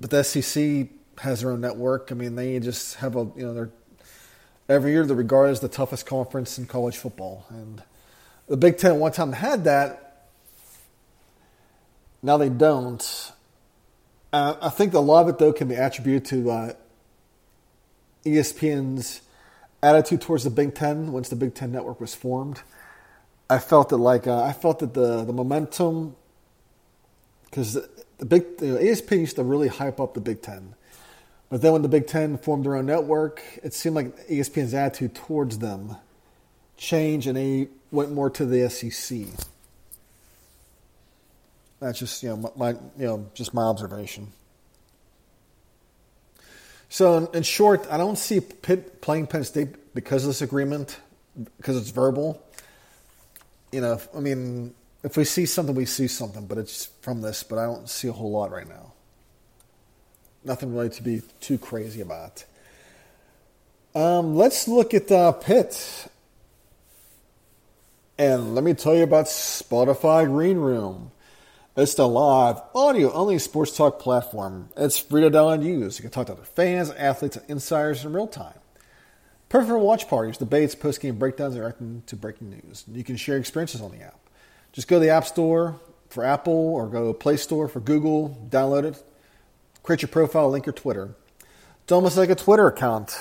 but 0.00 0.10
the 0.10 0.22
SEC 0.22 0.88
has 1.18 1.40
their 1.40 1.50
own 1.50 1.60
network. 1.60 2.12
I 2.12 2.14
mean, 2.14 2.36
they 2.36 2.58
just 2.60 2.96
have 2.96 3.16
a 3.16 3.28
you 3.36 3.44
know 3.44 3.54
they're 3.54 3.70
every 4.68 4.92
year 4.92 5.04
they're 5.06 5.16
regarded 5.16 5.52
as 5.52 5.60
the 5.60 5.68
toughest 5.68 6.06
conference 6.06 6.58
in 6.58 6.66
college 6.66 6.96
football, 6.96 7.46
and 7.50 7.82
the 8.48 8.56
Big 8.56 8.78
Ten 8.78 8.98
one 8.98 9.12
time 9.12 9.32
had 9.32 9.64
that. 9.64 10.26
Now 12.22 12.36
they 12.36 12.48
don't. 12.48 13.32
Uh, 14.32 14.54
I 14.60 14.68
think 14.68 14.92
a 14.94 14.98
lot 14.98 15.22
of 15.22 15.28
it 15.28 15.38
though 15.38 15.52
can 15.52 15.68
be 15.68 15.74
attributed 15.74 16.24
to 16.26 16.50
uh, 16.50 16.72
ESPN's 18.24 19.22
attitude 19.82 20.20
towards 20.20 20.44
the 20.44 20.50
Big 20.50 20.74
Ten 20.74 21.12
once 21.12 21.28
the 21.28 21.36
Big 21.36 21.54
Ten 21.54 21.72
network 21.72 22.00
was 22.00 22.14
formed. 22.14 22.62
I 23.48 23.58
felt 23.58 23.88
that 23.88 23.96
like 23.96 24.26
uh, 24.26 24.42
I 24.42 24.52
felt 24.52 24.80
that 24.80 24.92
the 24.92 25.24
the 25.24 25.32
momentum 25.32 26.14
because 27.44 27.72
the, 27.72 27.88
the, 28.18 28.26
big 28.26 28.44
you 28.60 28.74
know, 28.74 28.78
ESPN 28.78 29.20
used 29.20 29.36
to 29.36 29.42
really 29.42 29.68
hype 29.68 29.98
up 29.98 30.12
the 30.12 30.20
Big 30.20 30.42
Ten, 30.42 30.74
but 31.48 31.62
then 31.62 31.72
when 31.72 31.82
the 31.82 31.88
Big 31.88 32.06
Ten 32.06 32.36
formed 32.36 32.66
their 32.66 32.76
own 32.76 32.84
network, 32.84 33.42
it 33.62 33.72
seemed 33.72 33.96
like 33.96 34.28
ESPN's 34.28 34.74
attitude 34.74 35.14
towards 35.14 35.58
them 35.58 35.96
changed, 36.76 37.26
and 37.26 37.38
they 37.38 37.68
went 37.90 38.12
more 38.12 38.28
to 38.28 38.44
the 38.44 38.68
SEC. 38.68 39.20
That's 41.80 41.98
just 41.98 42.22
you 42.22 42.30
know 42.30 42.52
my 42.56 42.70
you 42.70 43.06
know 43.06 43.30
just 43.34 43.54
my 43.54 43.62
observation. 43.62 44.32
So 46.88 47.26
in, 47.26 47.42
short, 47.42 47.86
I 47.90 47.98
don't 47.98 48.16
see 48.16 48.40
Pitt 48.40 49.00
playing 49.00 49.26
Penn 49.26 49.44
State 49.44 49.94
because 49.94 50.24
of 50.24 50.28
this 50.28 50.42
agreement, 50.42 50.98
because 51.58 51.76
it's 51.76 51.90
verbal. 51.90 52.42
You 53.72 53.82
know, 53.82 54.00
I 54.16 54.20
mean, 54.20 54.74
if 55.04 55.16
we 55.16 55.24
see 55.24 55.44
something, 55.44 55.74
we 55.74 55.84
see 55.84 56.08
something, 56.08 56.46
but 56.46 56.56
it's 56.56 56.86
from 57.02 57.20
this. 57.20 57.42
But 57.42 57.58
I 57.58 57.64
don't 57.64 57.88
see 57.88 58.08
a 58.08 58.12
whole 58.12 58.30
lot 58.30 58.50
right 58.50 58.68
now. 58.68 58.92
Nothing 60.44 60.74
really 60.74 60.88
to 60.90 61.02
be 61.02 61.22
too 61.40 61.58
crazy 61.58 62.00
about. 62.00 62.44
Um, 63.94 64.36
let's 64.36 64.66
look 64.66 64.94
at 64.94 65.10
uh, 65.12 65.32
Pitt. 65.32 66.08
And 68.16 68.54
let 68.54 68.64
me 68.64 68.74
tell 68.74 68.96
you 68.96 69.04
about 69.04 69.26
Spotify 69.26 70.26
Green 70.26 70.56
Room. 70.56 71.12
It's 71.78 71.94
the 71.94 72.08
live, 72.08 72.60
audio 72.74 73.12
only 73.12 73.38
sports 73.38 73.76
talk 73.76 74.00
platform. 74.00 74.68
It's 74.76 74.98
free 74.98 75.20
to 75.20 75.30
download 75.30 75.54
and 75.54 75.64
use. 75.64 75.96
You 75.96 76.02
can 76.02 76.10
talk 76.10 76.26
to 76.26 76.32
other 76.32 76.42
fans, 76.42 76.90
athletes, 76.90 77.36
and 77.36 77.48
insiders 77.48 78.04
in 78.04 78.12
real 78.12 78.26
time. 78.26 78.58
Perfect 79.48 79.68
for 79.68 79.78
watch 79.78 80.08
parties, 80.08 80.38
debates, 80.38 80.74
post 80.74 81.00
game 81.00 81.20
breakdowns, 81.20 81.54
and 81.54 81.62
reacting 81.62 82.02
to 82.06 82.16
breaking 82.16 82.50
news. 82.50 82.84
You 82.92 83.04
can 83.04 83.14
share 83.14 83.36
experiences 83.36 83.80
on 83.80 83.92
the 83.92 84.02
app. 84.02 84.18
Just 84.72 84.88
go 84.88 84.96
to 84.96 85.04
the 85.04 85.10
App 85.10 85.24
Store 85.24 85.78
for 86.08 86.24
Apple 86.24 86.52
or 86.52 86.88
go 86.88 87.12
to 87.12 87.14
Play 87.16 87.36
Store 87.36 87.68
for 87.68 87.78
Google, 87.78 88.36
download 88.50 88.82
it, 88.82 89.00
create 89.84 90.02
your 90.02 90.08
profile, 90.08 90.50
link 90.50 90.66
your 90.66 90.72
Twitter. 90.72 91.14
It's 91.84 91.92
almost 91.92 92.16
like 92.16 92.30
a 92.30 92.34
Twitter 92.34 92.66
account. 92.66 93.16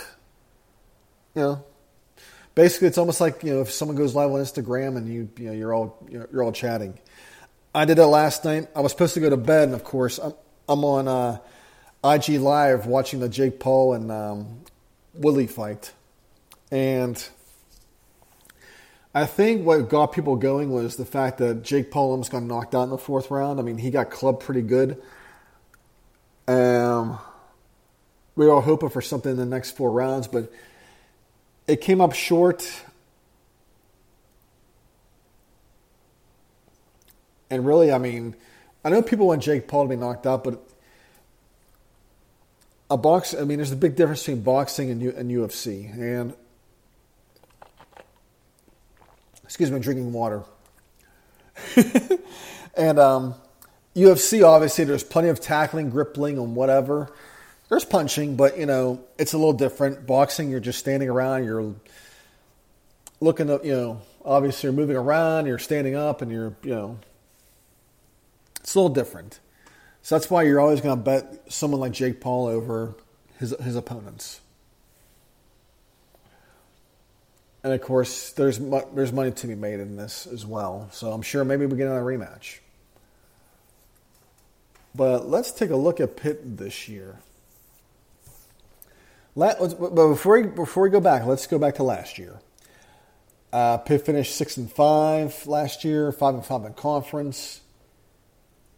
You 1.36 1.42
know, 1.44 1.66
basically, 2.56 2.88
it's 2.88 2.98
almost 2.98 3.22
like 3.22 3.44
you 3.44 3.54
know 3.54 3.62
if 3.62 3.70
someone 3.70 3.96
goes 3.96 4.16
live 4.16 4.32
on 4.32 4.40
Instagram 4.40 4.98
and 4.98 5.08
you 5.08 5.30
you 5.38 5.46
know 5.46 5.54
you're 5.54 5.76
all 5.76 6.04
you're 6.10 6.42
all 6.42 6.52
chatting. 6.52 6.98
I 7.78 7.86
did 7.86 8.00
it 8.00 8.08
last 8.08 8.44
night. 8.44 8.70
I 8.76 8.80
was 8.80 8.92
supposed 8.92 9.14
to 9.14 9.20
go 9.20 9.30
to 9.30 9.38
bed, 9.38 9.66
and 9.66 9.76
of 9.76 9.84
course, 9.84 10.18
I'm, 10.18 10.34
I'm 10.68 10.84
on 10.84 11.08
uh, 11.08 11.38
IG 12.04 12.40
Live 12.40 12.88
watching 12.88 13.20
the 13.20 13.30
Jake 13.30 13.60
Paul 13.60 13.94
and 13.94 14.12
um, 14.12 14.62
fight. 15.48 15.94
And 16.72 17.24
I 19.14 19.28
think 19.28 19.64
what 19.64 19.90
got 19.90 20.12
people 20.12 20.38
going 20.38 20.72
was 20.72 20.96
the 20.96 21.06
fact 21.06 21.38
that 21.38 21.62
Jake 21.62 21.92
Paul 21.92 22.10
almost 22.10 22.32
got 22.32 22.42
knocked 22.42 22.74
out 22.74 22.86
in 22.86 22.90
the 22.90 22.98
fourth 22.98 23.30
round. 23.30 23.60
I 23.60 23.62
mean, 23.62 23.78
he 23.78 23.92
got 23.92 24.10
clubbed 24.10 24.40
pretty 24.40 24.64
good. 24.64 25.00
Um, 26.48 27.20
we 28.36 28.48
were 28.48 28.54
all 28.54 28.62
hoping 28.62 28.90
for 28.90 29.04
something 29.04 29.34
in 29.34 29.38
the 29.38 29.46
next 29.46 29.78
four 29.78 29.92
rounds, 29.92 30.28
but 30.28 30.52
it 31.68 31.82
came 31.82 32.02
up 32.02 32.14
short. 32.14 32.68
And 37.50 37.66
really, 37.66 37.92
I 37.92 37.98
mean, 37.98 38.36
I 38.84 38.90
know 38.90 39.02
people 39.02 39.28
want 39.28 39.44
Jake 39.44 39.68
Paul 39.68 39.86
to 39.86 39.90
be 39.90 39.96
knocked 39.96 40.26
out, 40.26 40.44
but 40.44 40.64
a 42.90 42.98
box. 42.98 43.34
I 43.34 43.44
mean, 43.44 43.58
there's 43.58 43.72
a 43.72 43.78
big 43.78 43.96
difference 43.96 44.22
between 44.22 44.42
boxing 44.42 44.92
and, 44.92 45.02
U, 45.02 45.14
and 45.16 45.30
UFC. 45.30 45.92
And 45.94 46.34
excuse 49.44 49.72
me, 49.72 49.80
drinking 49.80 50.14
water. 50.14 50.44
and 52.78 53.00
um, 53.00 53.36
UFC, 53.96 54.46
obviously, 54.46 54.86
there's 54.86 55.04
plenty 55.04 55.30
of 55.30 55.40
tackling, 55.40 55.90
gripping, 55.90 56.38
and 56.38 56.56
whatever. 56.56 57.12
There's 57.70 57.84
punching, 57.84 58.36
but 58.38 58.58
you 58.58 58.66
know, 58.66 59.04
it's 59.18 59.34
a 59.34 59.38
little 59.38 59.54
different. 59.54 60.06
Boxing, 60.06 60.50
you're 60.50 60.60
just 60.60 60.80
standing 60.80 61.10
around. 61.10 61.44
You're 61.44 61.74
looking 63.20 63.50
up. 63.50 63.66
You 63.66 63.74
know, 63.74 64.02
obviously, 64.24 64.68
you're 64.68 64.74
moving 64.74 64.96
around. 64.96 65.48
You're 65.48 65.60
standing 65.60 65.96
up, 65.96 66.22
and 66.22 66.32
you're 66.32 66.56
you 66.64 66.76
know 66.76 67.00
it's 68.68 68.76
a 68.76 68.80
little 68.80 68.94
different. 68.94 69.40
So 70.02 70.16
that's 70.16 70.30
why 70.30 70.44
you're 70.44 70.60
always 70.60 70.82
going 70.82 70.98
to 70.98 71.02
bet 71.02 71.42
someone 71.48 71.80
like 71.80 71.94
Jake 71.94 72.20
Paul 72.20 72.48
over 72.48 72.96
his 73.40 73.56
his 73.62 73.78
opponents. 73.78 74.42
And 77.64 77.72
of 77.72 77.80
course, 77.82 78.34
there's 78.34 78.60
there's 78.60 79.14
money 79.14 79.32
to 79.32 79.48
be 79.48 79.56
made 79.56 79.80
in 79.80 79.96
this 79.96 80.28
as 80.28 80.46
well. 80.46 80.90
So 80.92 81.14
I'm 81.14 81.22
sure 81.22 81.46
maybe 81.46 81.66
we 81.66 81.78
get 81.78 81.88
another 81.88 82.04
rematch. 82.04 82.58
But 84.94 85.30
let's 85.30 85.52
take 85.52 85.70
a 85.70 85.78
look 85.78 86.02
at 86.02 86.18
Pitt 86.18 86.58
this 86.58 86.90
year. 86.90 87.20
Let, 89.34 89.60
but 89.60 89.96
before 89.96 90.42
we, 90.42 90.48
before 90.48 90.84
we 90.84 90.90
go 90.90 91.00
back, 91.00 91.26
let's 91.26 91.48
go 91.48 91.58
back 91.58 91.76
to 91.76 91.84
last 91.84 92.18
year. 92.18 92.42
Uh, 93.54 93.78
Pitt 93.78 94.06
finished 94.06 94.36
six 94.36 94.58
and 94.58 94.70
five 94.70 95.48
last 95.48 95.86
year, 95.86 96.12
five 96.12 96.36
and 96.36 96.46
five 96.46 96.66
in 96.66 96.74
conference. 96.74 97.62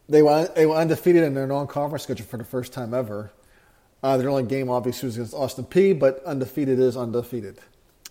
They 0.09 0.23
were, 0.23 0.49
they 0.55 0.65
were 0.65 0.75
undefeated 0.75 1.23
in 1.23 1.35
their 1.35 1.45
non-conference 1.45 2.03
schedule 2.03 2.25
for 2.25 2.37
the 2.37 2.43
first 2.43 2.73
time 2.73 2.95
ever. 2.95 3.31
Uh, 4.01 4.17
their 4.17 4.29
only 4.29 4.43
game, 4.43 4.69
obviously, 4.69 5.05
was 5.05 5.17
against 5.17 5.35
Austin 5.35 5.65
Peay, 5.65 5.97
but 5.97 6.23
undefeated 6.25 6.79
is 6.79 6.97
undefeated. 6.97 7.59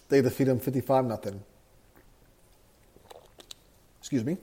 They 0.08 0.22
defeated 0.22 0.52
them 0.52 0.60
55 0.60 1.04
nothing. 1.06 1.42
Excuse 3.98 4.24
me. 4.24 4.38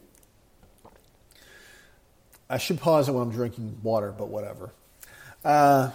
I 2.50 2.58
should 2.58 2.80
pause 2.80 3.08
it 3.08 3.14
when 3.14 3.24
I'm 3.24 3.32
drinking 3.32 3.80
water, 3.82 4.12
but 4.12 4.28
whatever. 4.28 4.72
Uh, 5.44 5.92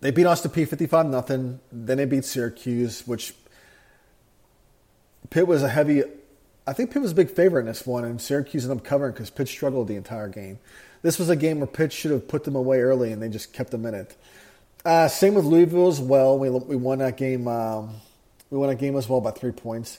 they 0.00 0.10
beat 0.10 0.24
Austin 0.24 0.50
Peay 0.50 0.66
55 0.66 1.06
nothing. 1.06 1.60
Then 1.70 1.98
they 1.98 2.06
beat 2.06 2.24
Syracuse, 2.24 3.06
which 3.06 3.34
Pitt 5.28 5.46
was 5.46 5.62
a 5.62 5.68
heavy 5.68 6.02
I 6.66 6.72
think 6.72 6.92
Pitt 6.92 7.02
was 7.02 7.12
a 7.12 7.14
big 7.14 7.30
favorite 7.30 7.60
in 7.60 7.66
this 7.66 7.86
one, 7.86 8.04
and 8.04 8.20
Syracuse 8.20 8.64
ended 8.64 8.78
up 8.78 8.84
covering 8.84 9.12
because 9.12 9.30
Pitt 9.30 9.48
struggled 9.48 9.88
the 9.88 9.96
entire 9.96 10.28
game. 10.28 10.58
This 11.02 11.18
was 11.18 11.30
a 11.30 11.36
game 11.36 11.60
where 11.60 11.66
Pitt 11.66 11.92
should 11.92 12.10
have 12.10 12.28
put 12.28 12.44
them 12.44 12.54
away 12.54 12.80
early, 12.80 13.12
and 13.12 13.22
they 13.22 13.28
just 13.28 13.52
kept 13.52 13.70
them 13.70 13.86
in 13.86 13.94
it. 13.94 14.16
Uh, 14.84 15.08
same 15.08 15.34
with 15.34 15.44
Louisville 15.44 15.88
as 15.88 16.00
well. 16.00 16.38
We, 16.38 16.50
we 16.50 16.76
won 16.76 16.98
that 16.98 17.16
game. 17.16 17.48
Um, 17.48 17.94
we 18.50 18.58
won 18.58 18.68
that 18.68 18.76
game 18.76 18.96
as 18.96 19.08
well 19.08 19.20
by 19.20 19.30
three 19.30 19.52
points. 19.52 19.98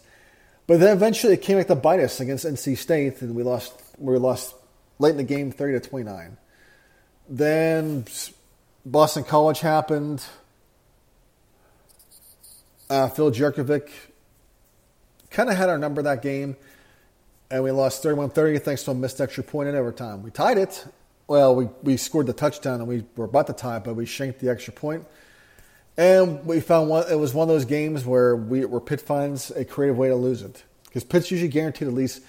But 0.68 0.80
then 0.80 0.96
eventually 0.96 1.34
it 1.34 1.41
came 1.41 1.58
back 1.58 1.68
to 1.68 1.75
bite 1.75 2.00
us 2.00 2.20
against 2.20 2.46
NC 2.46 2.77
State, 2.77 3.22
and 3.22 3.36
we 3.36 3.44
lost. 3.44 3.74
We 3.98 4.18
lost 4.18 4.56
late 5.00 5.12
in 5.12 5.18
the 5.18 5.24
game, 5.24 5.51
thirty 5.51 5.74
to 5.74 5.80
twenty 5.80 6.06
nine. 6.06 6.38
Then 7.30 8.06
Boston 8.86 9.24
College 9.24 9.60
happened. 9.60 10.24
Uh, 12.89 13.08
Phil 13.10 13.32
Jurkovec 13.32 13.89
kind 15.31 15.50
of 15.50 15.57
had 15.57 15.69
our 15.69 15.77
number 15.77 16.01
that 16.03 16.21
game, 16.21 16.55
and 17.50 17.63
we 17.63 17.71
lost 17.71 18.03
31 18.03 18.29
30 18.29 18.59
thanks 18.59 18.83
to 18.83 18.91
a 18.91 18.93
missed 18.93 19.19
extra 19.19 19.43
point 19.43 19.69
in 19.69 19.75
overtime. 19.75 20.21
We 20.21 20.31
tied 20.31 20.57
it. 20.57 20.85
Well, 21.27 21.55
we, 21.55 21.69
we 21.81 21.97
scored 21.97 22.27
the 22.27 22.33
touchdown 22.33 22.81
and 22.81 22.88
we 22.88 23.05
were 23.15 23.25
about 23.25 23.47
to 23.47 23.53
tie, 23.53 23.79
but 23.79 23.95
we 23.95 24.05
shanked 24.05 24.39
the 24.39 24.50
extra 24.50 24.73
point. 24.73 25.05
And 25.97 26.45
we 26.45 26.59
found 26.59 26.89
one, 26.89 27.09
it 27.09 27.15
was 27.15 27.33
one 27.33 27.50
of 27.50 27.55
those 27.55 27.65
games 27.65 28.05
where 28.05 28.35
we 28.35 28.65
where 28.65 28.81
Pitt 28.81 29.01
finds 29.01 29.51
a 29.51 29.65
creative 29.65 29.97
way 29.97 30.09
to 30.09 30.15
lose 30.15 30.41
it. 30.41 30.63
Because 30.85 31.03
Pitt's 31.03 31.31
usually 31.31 31.50
guaranteed 31.50 31.88
at 31.88 31.93
least 31.93 32.21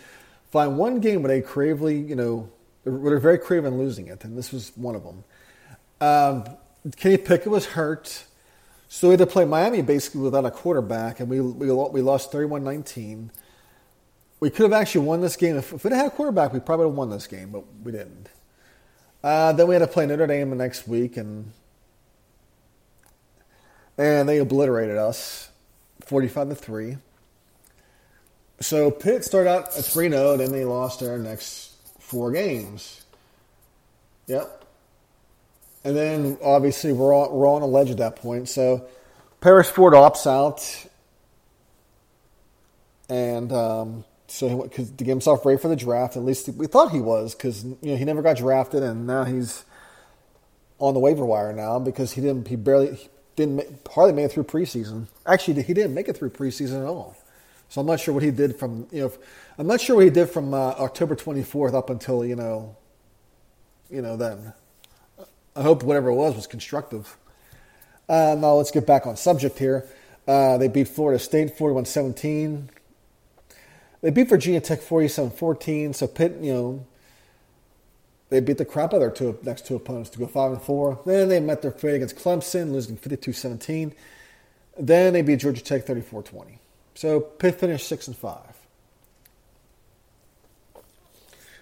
find 0.51 0.79
one 0.79 1.01
game 1.01 1.23
where 1.23 1.29
they 1.29 1.41
creatively, 1.41 1.99
you 1.99 2.15
know, 2.15 2.49
they're 2.85 3.19
very 3.19 3.39
creative 3.39 3.65
in 3.65 3.79
losing 3.79 4.09
it, 4.09 4.25
and 4.25 4.37
this 4.37 4.53
was 4.53 4.73
one 4.77 4.95
of 4.95 5.03
them. 5.05 5.25
Um, 6.01 6.57
Kenny 6.97 7.17
Pickett 7.17 7.51
was 7.51 7.67
hurt. 7.67 8.25
So 8.95 9.09
we 9.09 9.13
had 9.13 9.21
to 9.21 9.27
play 9.27 9.47
Miami 9.47 9.81
basically 9.81 10.21
without 10.21 10.45
a 10.45 10.51
quarterback, 10.51 11.19
and 11.19 11.31
we 11.31 11.41
we, 11.41 11.73
we 11.73 12.03
lost 12.03 12.31
31 12.31 12.63
19. 12.63 13.31
We 14.39 14.51
could 14.51 14.65
have 14.65 14.75
actually 14.75 15.07
won 15.07 15.23
this 15.23 15.35
game. 15.35 15.57
If, 15.57 15.73
if 15.73 15.83
we 15.83 15.91
had 15.91 16.09
a 16.09 16.11
quarterback, 16.11 16.53
we 16.53 16.61
probably 16.61 16.85
would 16.85 16.93
have 16.93 16.99
won 16.99 17.09
this 17.09 17.27
game, 17.27 17.49
but 17.49 17.65
we 17.83 17.91
didn't. 17.91 18.29
Uh, 19.25 19.53
then 19.53 19.67
we 19.67 19.75
had 19.75 19.79
to 19.79 19.87
play 19.87 20.05
Notre 20.05 20.27
Dame 20.27 20.51
the 20.51 20.57
next 20.57 20.87
week, 20.87 21.17
and 21.17 21.53
and 23.97 24.29
they 24.29 24.37
obliterated 24.37 24.99
us 24.99 25.49
45 26.05 26.51
to 26.51 26.55
3. 26.55 26.97
So 28.61 28.91
Pitt 28.91 29.25
started 29.25 29.49
out 29.49 29.69
at 29.69 29.85
3 29.87 30.11
0, 30.11 30.37
then 30.37 30.53
they 30.53 30.67
lost 30.67 31.01
their 31.01 31.17
next 31.17 31.77
four 31.99 32.31
games. 32.31 33.07
Yep. 34.27 34.62
And 35.85 35.97
then 35.97 36.39
obviously 36.43 36.93
we're 36.93 37.15
on, 37.15 37.33
we're 37.33 37.49
on 37.49 37.63
a 37.63 37.67
ledge 37.67 37.91
at 37.91 37.99
that 37.99 38.17
point. 38.17 38.49
So 38.49 38.87
Paris 39.41 39.69
Ford 39.69 39.95
opts 39.95 40.27
out, 40.27 40.87
and 43.09 43.53
um, 43.53 44.05
so 44.29 44.49
he 44.49 44.55
went, 44.55 44.73
to 44.73 44.83
get 44.83 45.09
himself 45.09 45.45
ready 45.45 45.59
for 45.59 45.69
the 45.69 45.77
draft. 45.77 46.17
At 46.17 46.23
least 46.23 46.49
we 46.51 46.69
thought 46.69 46.93
he 46.93 47.01
was, 47.01 47.35
because 47.35 47.65
you 47.65 47.77
know 47.83 47.97
he 47.97 48.05
never 48.05 48.23
got 48.23 48.37
drafted, 48.37 48.83
and 48.85 49.07
now 49.07 49.25
he's 49.25 49.65
on 50.79 50.95
the 50.95 51.01
waiver 51.01 51.25
wire 51.25 51.53
now 51.53 51.79
because 51.79 52.13
he 52.13 52.21
didn't 52.21 52.49
he 52.49 52.57
barely 52.57 52.95
he 52.95 53.09
didn't 53.37 53.57
make, 53.57 53.89
hardly 53.89 54.13
made 54.13 54.25
it 54.25 54.33
through 54.33 54.45
preseason. 54.45 55.07
Actually, 55.27 55.63
he 55.63 55.75
didn't 55.75 55.95
make 55.95 56.09
it 56.09 56.17
through 56.17 56.31
preseason 56.31 56.81
at 56.81 56.87
all. 56.87 57.17
So 57.69 57.81
I'm 57.81 57.87
not 57.87 58.01
sure 58.01 58.15
what 58.15 58.23
he 58.23 58.31
did 58.31 58.57
from 58.57 58.87
you 58.93 59.03
know 59.03 59.13
I'm 59.59 59.67
not 59.67 59.81
sure 59.81 59.97
what 59.97 60.05
he 60.05 60.11
did 60.11 60.31
from 60.31 60.55
uh, 60.55 60.71
October 60.79 61.17
24th 61.17 61.75
up 61.75 61.91
until 61.91 62.25
you 62.25 62.37
know 62.37 62.77
you 63.91 64.03
know 64.03 64.17
then. 64.17 64.53
I 65.55 65.63
hope 65.63 65.83
whatever 65.83 66.09
it 66.09 66.15
was 66.15 66.35
was 66.35 66.47
constructive. 66.47 67.17
Uh, 68.09 68.37
now 68.39 68.55
let's 68.55 68.71
get 68.71 68.87
back 68.87 69.07
on 69.07 69.17
subject 69.17 69.59
here. 69.59 69.87
Uh, 70.27 70.57
they 70.59 70.69
beat 70.69 70.89
Florida 70.89 71.19
State 71.19 71.57
41-17. 71.57 72.69
They 74.01 74.11
beat 74.11 74.29
Virginia 74.29 74.61
Tech 74.61 74.81
47-14. 74.81 75.95
So 75.95 76.07
Pitt, 76.07 76.39
you 76.41 76.53
know, 76.53 76.87
they 78.31 78.41
beat 78.41 78.59
the 78.59 78.65
crap 78.65 78.95
out 78.95 78.97
of 78.97 79.01
their 79.01 79.11
two 79.11 79.39
next 79.43 79.67
two 79.67 79.77
opponents 79.77 80.11
to 80.11 80.19
go 80.19 80.27
five 80.27 80.53
and 80.53 80.63
four. 80.63 81.01
Then 81.05 81.29
they 81.29 81.39
met 81.39 81.61
their 81.61 81.71
fate 81.71 81.97
against 81.97 82.17
Clemson, 82.17 82.73
losing 82.73 82.97
52-17. 82.97 83.93
Then 84.79 85.13
they 85.13 85.23
beat 85.23 85.41
Georgia 85.41 85.63
Tech 85.63 85.85
34-20. 85.85 86.59
So 86.95 87.21
Pitt 87.21 87.61
finished 87.61 87.87
six 87.87 88.09
and 88.09 88.17
five. 88.17 88.57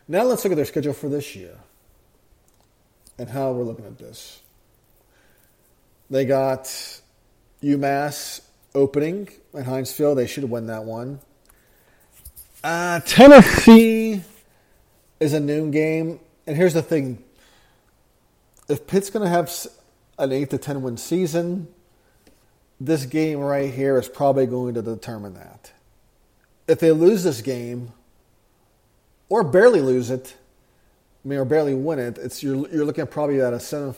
Now 0.07 0.23
let's 0.25 0.45
look 0.45 0.53
at 0.53 0.57
their 0.57 0.65
schedule 0.65 0.93
for 0.93 1.09
this 1.09 1.35
year 1.35 1.59
and 3.21 3.29
how 3.29 3.53
we're 3.53 3.65
looking 3.65 3.85
at 3.85 3.99
this. 3.99 4.41
They 6.09 6.25
got 6.25 6.65
UMass 7.63 8.41
opening 8.75 9.29
at 9.55 9.67
Field. 9.93 10.17
They 10.17 10.27
should 10.27 10.45
won 10.45 10.69
that 10.69 10.85
one. 10.85 11.21
Uh, 12.65 13.01
Tennessee 13.01 14.23
is 15.21 15.35
a 15.35 15.41
noon 15.41 15.71
game. 15.71 16.19
And 16.47 16.57
here's 16.57 16.73
the 16.73 16.81
thing 16.81 17.23
if 18.71 18.87
Pitt's 18.87 19.11
going 19.11 19.25
to 19.25 19.29
have 19.29 19.53
an 20.19 20.33
8 20.33 20.49
to 20.49 20.59
10 20.59 20.81
win 20.81 20.97
season, 20.97 21.69
this 22.81 23.05
game 23.05 23.39
right 23.39 23.71
here 23.71 23.99
is 23.99 24.09
probably 24.09 24.47
going 24.47 24.73
to 24.75 24.83
determine 24.83 25.35
that. 25.35 25.73
If 26.67 26.81
they 26.81 26.91
lose 26.91 27.23
this 27.23 27.43
game, 27.43 27.93
or 29.29 29.45
barely 29.45 29.83
lose 29.83 30.09
it, 30.09 30.37
I 31.25 31.29
mean, 31.29 31.39
or 31.39 31.45
barely 31.45 31.75
win 31.75 31.99
it, 31.99 32.19
it's 32.19 32.43
you're 32.43 32.69
you're 32.69 32.85
looking 32.85 33.03
at 33.03 33.11
probably 33.11 33.41
at 33.41 33.53
a 33.53 33.57
7-5, 33.59 33.95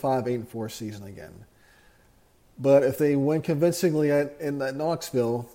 8-4 0.46 0.70
season 0.70 1.06
again. 1.06 1.44
But 2.58 2.82
if 2.82 2.98
they 2.98 3.16
win 3.16 3.42
convincingly 3.42 4.10
at, 4.10 4.36
in 4.40 4.58
that 4.58 4.76
Knoxville, 4.76 5.48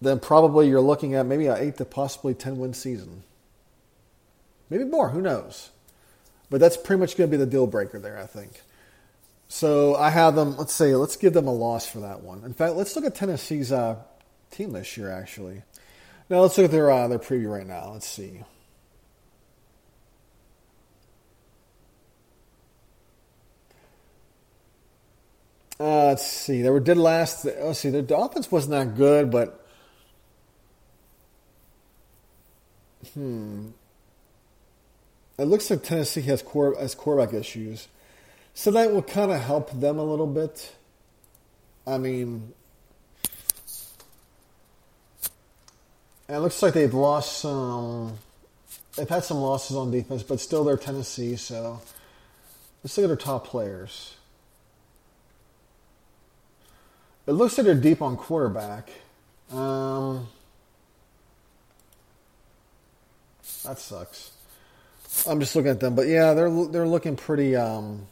then 0.00 0.18
probably 0.18 0.68
you're 0.68 0.80
looking 0.80 1.14
at 1.14 1.26
maybe 1.26 1.46
an 1.46 1.58
8 1.58 1.76
to 1.78 1.84
possibly 1.84 2.34
10 2.34 2.58
win 2.58 2.74
season. 2.74 3.22
Maybe 4.68 4.84
more, 4.84 5.10
who 5.10 5.20
knows? 5.20 5.70
But 6.50 6.60
that's 6.60 6.76
pretty 6.76 7.00
much 7.00 7.16
going 7.16 7.30
to 7.30 7.36
be 7.36 7.42
the 7.42 7.50
deal 7.50 7.66
breaker 7.66 7.98
there, 7.98 8.18
I 8.18 8.26
think. 8.26 8.62
So 9.48 9.94
I 9.94 10.10
have 10.10 10.34
them, 10.34 10.56
let's 10.56 10.72
say, 10.72 10.94
let's 10.94 11.16
give 11.16 11.34
them 11.34 11.46
a 11.46 11.52
loss 11.52 11.86
for 11.86 12.00
that 12.00 12.22
one. 12.22 12.42
In 12.44 12.54
fact, 12.54 12.74
let's 12.74 12.96
look 12.96 13.04
at 13.04 13.14
Tennessee's 13.14 13.70
uh, 13.70 13.96
team 14.50 14.72
this 14.72 14.96
year, 14.96 15.10
actually. 15.10 15.62
Now 16.30 16.40
let's 16.40 16.56
look 16.56 16.66
at 16.66 16.70
their, 16.70 16.90
uh, 16.90 17.08
their 17.08 17.18
preview 17.18 17.50
right 17.50 17.66
now. 17.66 17.90
Let's 17.92 18.08
see. 18.08 18.40
Uh, 25.82 26.06
let's 26.10 26.24
see. 26.24 26.62
They 26.62 26.70
were 26.70 26.78
dead 26.78 26.96
last. 26.96 27.44
Let's 27.44 27.80
see. 27.80 27.90
Their 27.90 28.04
offense 28.16 28.52
wasn't 28.52 28.70
that 28.70 28.96
good, 28.96 29.32
but 29.32 29.66
hmm. 33.12 33.70
It 35.38 35.46
looks 35.46 35.68
like 35.70 35.82
Tennessee 35.82 36.20
has 36.20 36.40
core 36.40 36.76
has 36.78 36.94
quarterback 36.94 37.34
issues, 37.34 37.88
so 38.54 38.70
that 38.70 38.92
will 38.92 39.02
kind 39.02 39.32
of 39.32 39.40
help 39.40 39.72
them 39.72 39.98
a 39.98 40.04
little 40.04 40.28
bit. 40.28 40.72
I 41.84 41.98
mean, 41.98 42.52
it 46.28 46.38
looks 46.38 46.62
like 46.62 46.74
they've 46.74 46.94
lost 46.94 47.38
some. 47.38 48.18
They've 48.94 49.08
had 49.08 49.24
some 49.24 49.38
losses 49.38 49.76
on 49.76 49.90
defense, 49.90 50.22
but 50.22 50.38
still 50.38 50.62
they're 50.62 50.76
Tennessee. 50.76 51.34
So 51.34 51.80
let's 52.84 52.96
look 52.96 53.02
at 53.02 53.08
their 53.08 53.16
top 53.16 53.48
players. 53.48 54.14
It 57.26 57.32
looks 57.32 57.56
like 57.56 57.66
they're 57.66 57.74
deep 57.74 58.02
on 58.02 58.16
quarterback. 58.16 58.90
Um, 59.52 60.28
that 63.64 63.78
sucks. 63.78 64.32
I'm 65.26 65.38
just 65.38 65.54
looking 65.54 65.70
at 65.70 65.80
them, 65.80 65.94
but 65.94 66.08
yeah, 66.08 66.34
they're 66.34 66.50
they're 66.66 66.88
looking 66.88 67.16
pretty. 67.16 67.54
Um, 67.54 68.06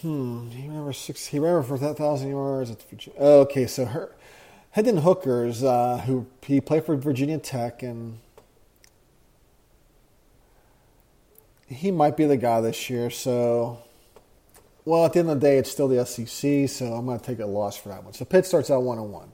hmm. 0.00 0.48
He 0.48 0.60
ran 0.62 0.68
remember 0.68 0.92
six. 0.92 1.26
He 1.26 1.38
remember 1.38 1.62
for 1.62 1.78
that 1.78 1.98
thousand 1.98 2.30
yards. 2.30 2.74
Oh, 3.18 3.40
okay, 3.40 3.66
so 3.66 3.84
her 3.84 4.14
Hendon 4.70 4.98
Hooker's 4.98 5.62
uh, 5.62 5.98
who 6.06 6.26
he 6.42 6.60
played 6.60 6.84
for 6.84 6.96
Virginia 6.96 7.38
Tech 7.38 7.82
and. 7.82 8.20
He 11.68 11.90
might 11.90 12.16
be 12.16 12.26
the 12.26 12.36
guy 12.36 12.60
this 12.60 12.88
year, 12.88 13.10
so 13.10 13.80
well, 14.86 15.04
at 15.04 15.12
the 15.12 15.18
end 15.18 15.28
of 15.28 15.40
the 15.40 15.46
day, 15.46 15.58
it's 15.58 15.70
still 15.70 15.88
the 15.88 16.06
SEC, 16.06 16.68
so 16.68 16.94
I'm 16.94 17.06
going 17.06 17.18
to 17.18 17.24
take 17.24 17.40
a 17.40 17.46
loss 17.46 17.76
for 17.76 17.88
that 17.88 18.04
one. 18.04 18.14
So 18.14 18.24
Pitt 18.24 18.46
starts 18.46 18.70
out 18.70 18.84
one 18.84 18.98
and 18.98 19.12
one. 19.12 19.32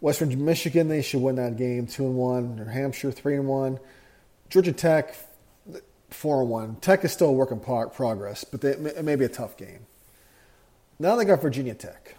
Western 0.00 0.44
Michigan, 0.44 0.88
they 0.88 1.02
should 1.02 1.22
win 1.22 1.36
that 1.36 1.56
game 1.56 1.86
two 1.86 2.04
and 2.04 2.16
one. 2.16 2.56
New 2.56 2.64
Hampshire 2.64 3.12
three 3.12 3.36
and 3.36 3.46
one. 3.46 3.78
Georgia 4.50 4.72
Tech 4.72 5.14
four 6.10 6.40
and 6.42 6.50
one. 6.50 6.76
Tech 6.76 7.04
is 7.04 7.12
still 7.12 7.28
a 7.28 7.32
work 7.32 7.52
in 7.52 7.60
progress, 7.60 8.42
but 8.42 8.60
they, 8.60 8.70
it 8.70 9.04
may 9.04 9.14
be 9.14 9.24
a 9.24 9.28
tough 9.28 9.56
game. 9.56 9.86
Now 10.98 11.14
they 11.14 11.24
got 11.24 11.40
Virginia 11.40 11.74
Tech. 11.74 12.16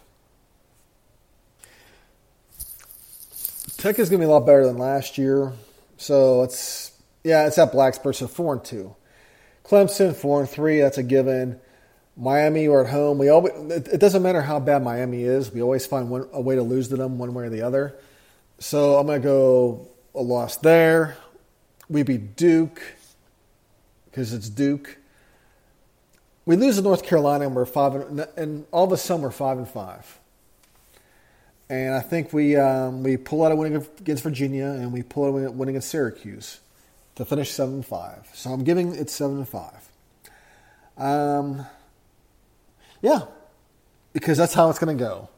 Tech 3.76 3.98
is 3.98 4.08
going 4.08 4.20
to 4.20 4.26
be 4.26 4.30
a 4.30 4.32
lot 4.32 4.46
better 4.46 4.66
than 4.66 4.78
last 4.78 5.18
year, 5.18 5.52
so 5.98 6.42
it's 6.44 6.92
yeah, 7.22 7.46
it's 7.46 7.58
at 7.58 7.72
Blacksburg, 7.72 8.14
so 8.14 8.26
four 8.26 8.54
and 8.54 8.64
two. 8.64 8.96
Clemson 9.64 10.16
four 10.16 10.40
and 10.40 10.48
three, 10.48 10.80
that's 10.80 10.96
a 10.96 11.02
given. 11.02 11.60
Miami 12.18 12.66
or 12.66 12.84
at 12.84 12.90
home, 12.90 13.16
we 13.16 13.28
always 13.28 13.52
it 13.70 14.00
doesn't 14.00 14.22
matter 14.22 14.42
how 14.42 14.58
bad 14.58 14.82
Miami 14.82 15.22
is. 15.22 15.52
We 15.52 15.62
always 15.62 15.86
find 15.86 16.10
one, 16.10 16.28
a 16.32 16.40
way 16.40 16.56
to 16.56 16.62
lose 16.62 16.88
to 16.88 16.96
them 16.96 17.16
one 17.16 17.32
way 17.32 17.44
or 17.44 17.50
the 17.50 17.62
other. 17.62 17.96
So 18.58 18.98
I'm 18.98 19.06
going 19.06 19.22
to 19.22 19.26
go 19.26 19.88
a 20.16 20.20
loss 20.20 20.56
there. 20.56 21.16
We 21.88 22.02
beat 22.02 22.36
Duke 22.36 22.82
because 24.06 24.32
it's 24.32 24.48
Duke. 24.48 24.98
We 26.44 26.56
lose 26.56 26.76
to 26.76 26.82
North 26.82 27.04
Carolina 27.04 27.46
and 27.46 27.54
we're 27.54 27.66
five 27.66 27.94
and, 27.94 28.20
and 28.36 28.66
all 28.72 28.84
of 28.84 28.90
a 28.90 28.96
sudden 28.96 29.22
we're 29.22 29.30
five 29.30 29.58
and 29.58 29.68
five. 29.68 30.18
And 31.70 31.94
I 31.94 32.00
think 32.00 32.32
we 32.32 32.56
um, 32.56 33.04
we 33.04 33.16
pull 33.16 33.44
out 33.44 33.52
a 33.52 33.56
win 33.56 33.86
against 34.00 34.24
Virginia 34.24 34.66
and 34.66 34.92
we 34.92 35.02
pull 35.02 35.26
out 35.26 35.44
a 35.44 35.50
win 35.52 35.68
against 35.68 35.90
Syracuse 35.90 36.58
to 37.14 37.24
finish 37.24 37.52
seven 37.52 37.74
and 37.74 37.86
five. 37.86 38.28
So 38.34 38.50
I'm 38.50 38.64
giving 38.64 38.94
it 38.94 39.08
seven 39.08 39.36
and 39.36 39.48
five. 39.48 39.88
Um, 40.96 41.66
yeah, 43.02 43.22
because 44.12 44.38
that's 44.38 44.54
how 44.54 44.70
it's 44.70 44.78
going 44.78 44.96
to 44.96 45.02
go. 45.02 45.28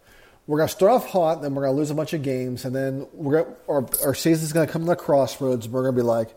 We're 0.47 0.59
going 0.59 0.69
to 0.69 0.75
start 0.75 0.93
off 0.93 1.07
hot, 1.09 1.43
then 1.43 1.55
we're 1.55 1.63
going 1.63 1.75
to 1.75 1.79
lose 1.79 1.91
a 1.91 1.95
bunch 1.95 2.13
of 2.13 2.23
games, 2.23 2.65
and 2.65 2.75
then 2.75 3.07
we're 3.13 3.45
gonna, 3.45 3.57
our, 3.69 3.87
our 4.05 4.15
season's 4.15 4.53
going 4.53 4.67
to 4.67 4.73
come 4.73 4.83
to 4.83 4.89
the 4.89 4.97
crossroads. 4.97 5.67
And 5.67 5.75
We're 5.75 5.83
going 5.83 5.95
to 5.95 6.01
be 6.01 6.07
like, 6.07 6.37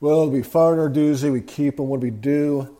well, 0.00 0.28
we 0.28 0.42
fired 0.42 0.78
Narduzzi, 0.78 1.30
we 1.30 1.40
keep 1.40 1.76
them, 1.76 1.88
what 1.88 2.00
do 2.00 2.04
we 2.04 2.10
do? 2.10 2.76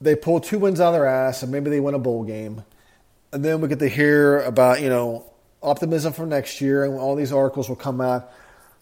They 0.00 0.16
pull 0.16 0.40
two 0.40 0.58
wins 0.58 0.80
out 0.80 0.88
of 0.88 0.94
their 0.94 1.06
ass, 1.06 1.42
and 1.42 1.52
maybe 1.52 1.70
they 1.70 1.80
win 1.80 1.94
a 1.94 1.98
bowl 1.98 2.24
game. 2.24 2.64
And 3.32 3.44
then 3.44 3.60
we 3.60 3.68
get 3.68 3.78
to 3.78 3.88
hear 3.88 4.40
about, 4.40 4.82
you 4.82 4.88
know, 4.88 5.26
optimism 5.62 6.12
for 6.12 6.26
next 6.26 6.60
year, 6.60 6.84
and 6.84 6.98
all 6.98 7.14
these 7.14 7.32
articles 7.32 7.68
will 7.68 7.76
come 7.76 8.00
out 8.00 8.30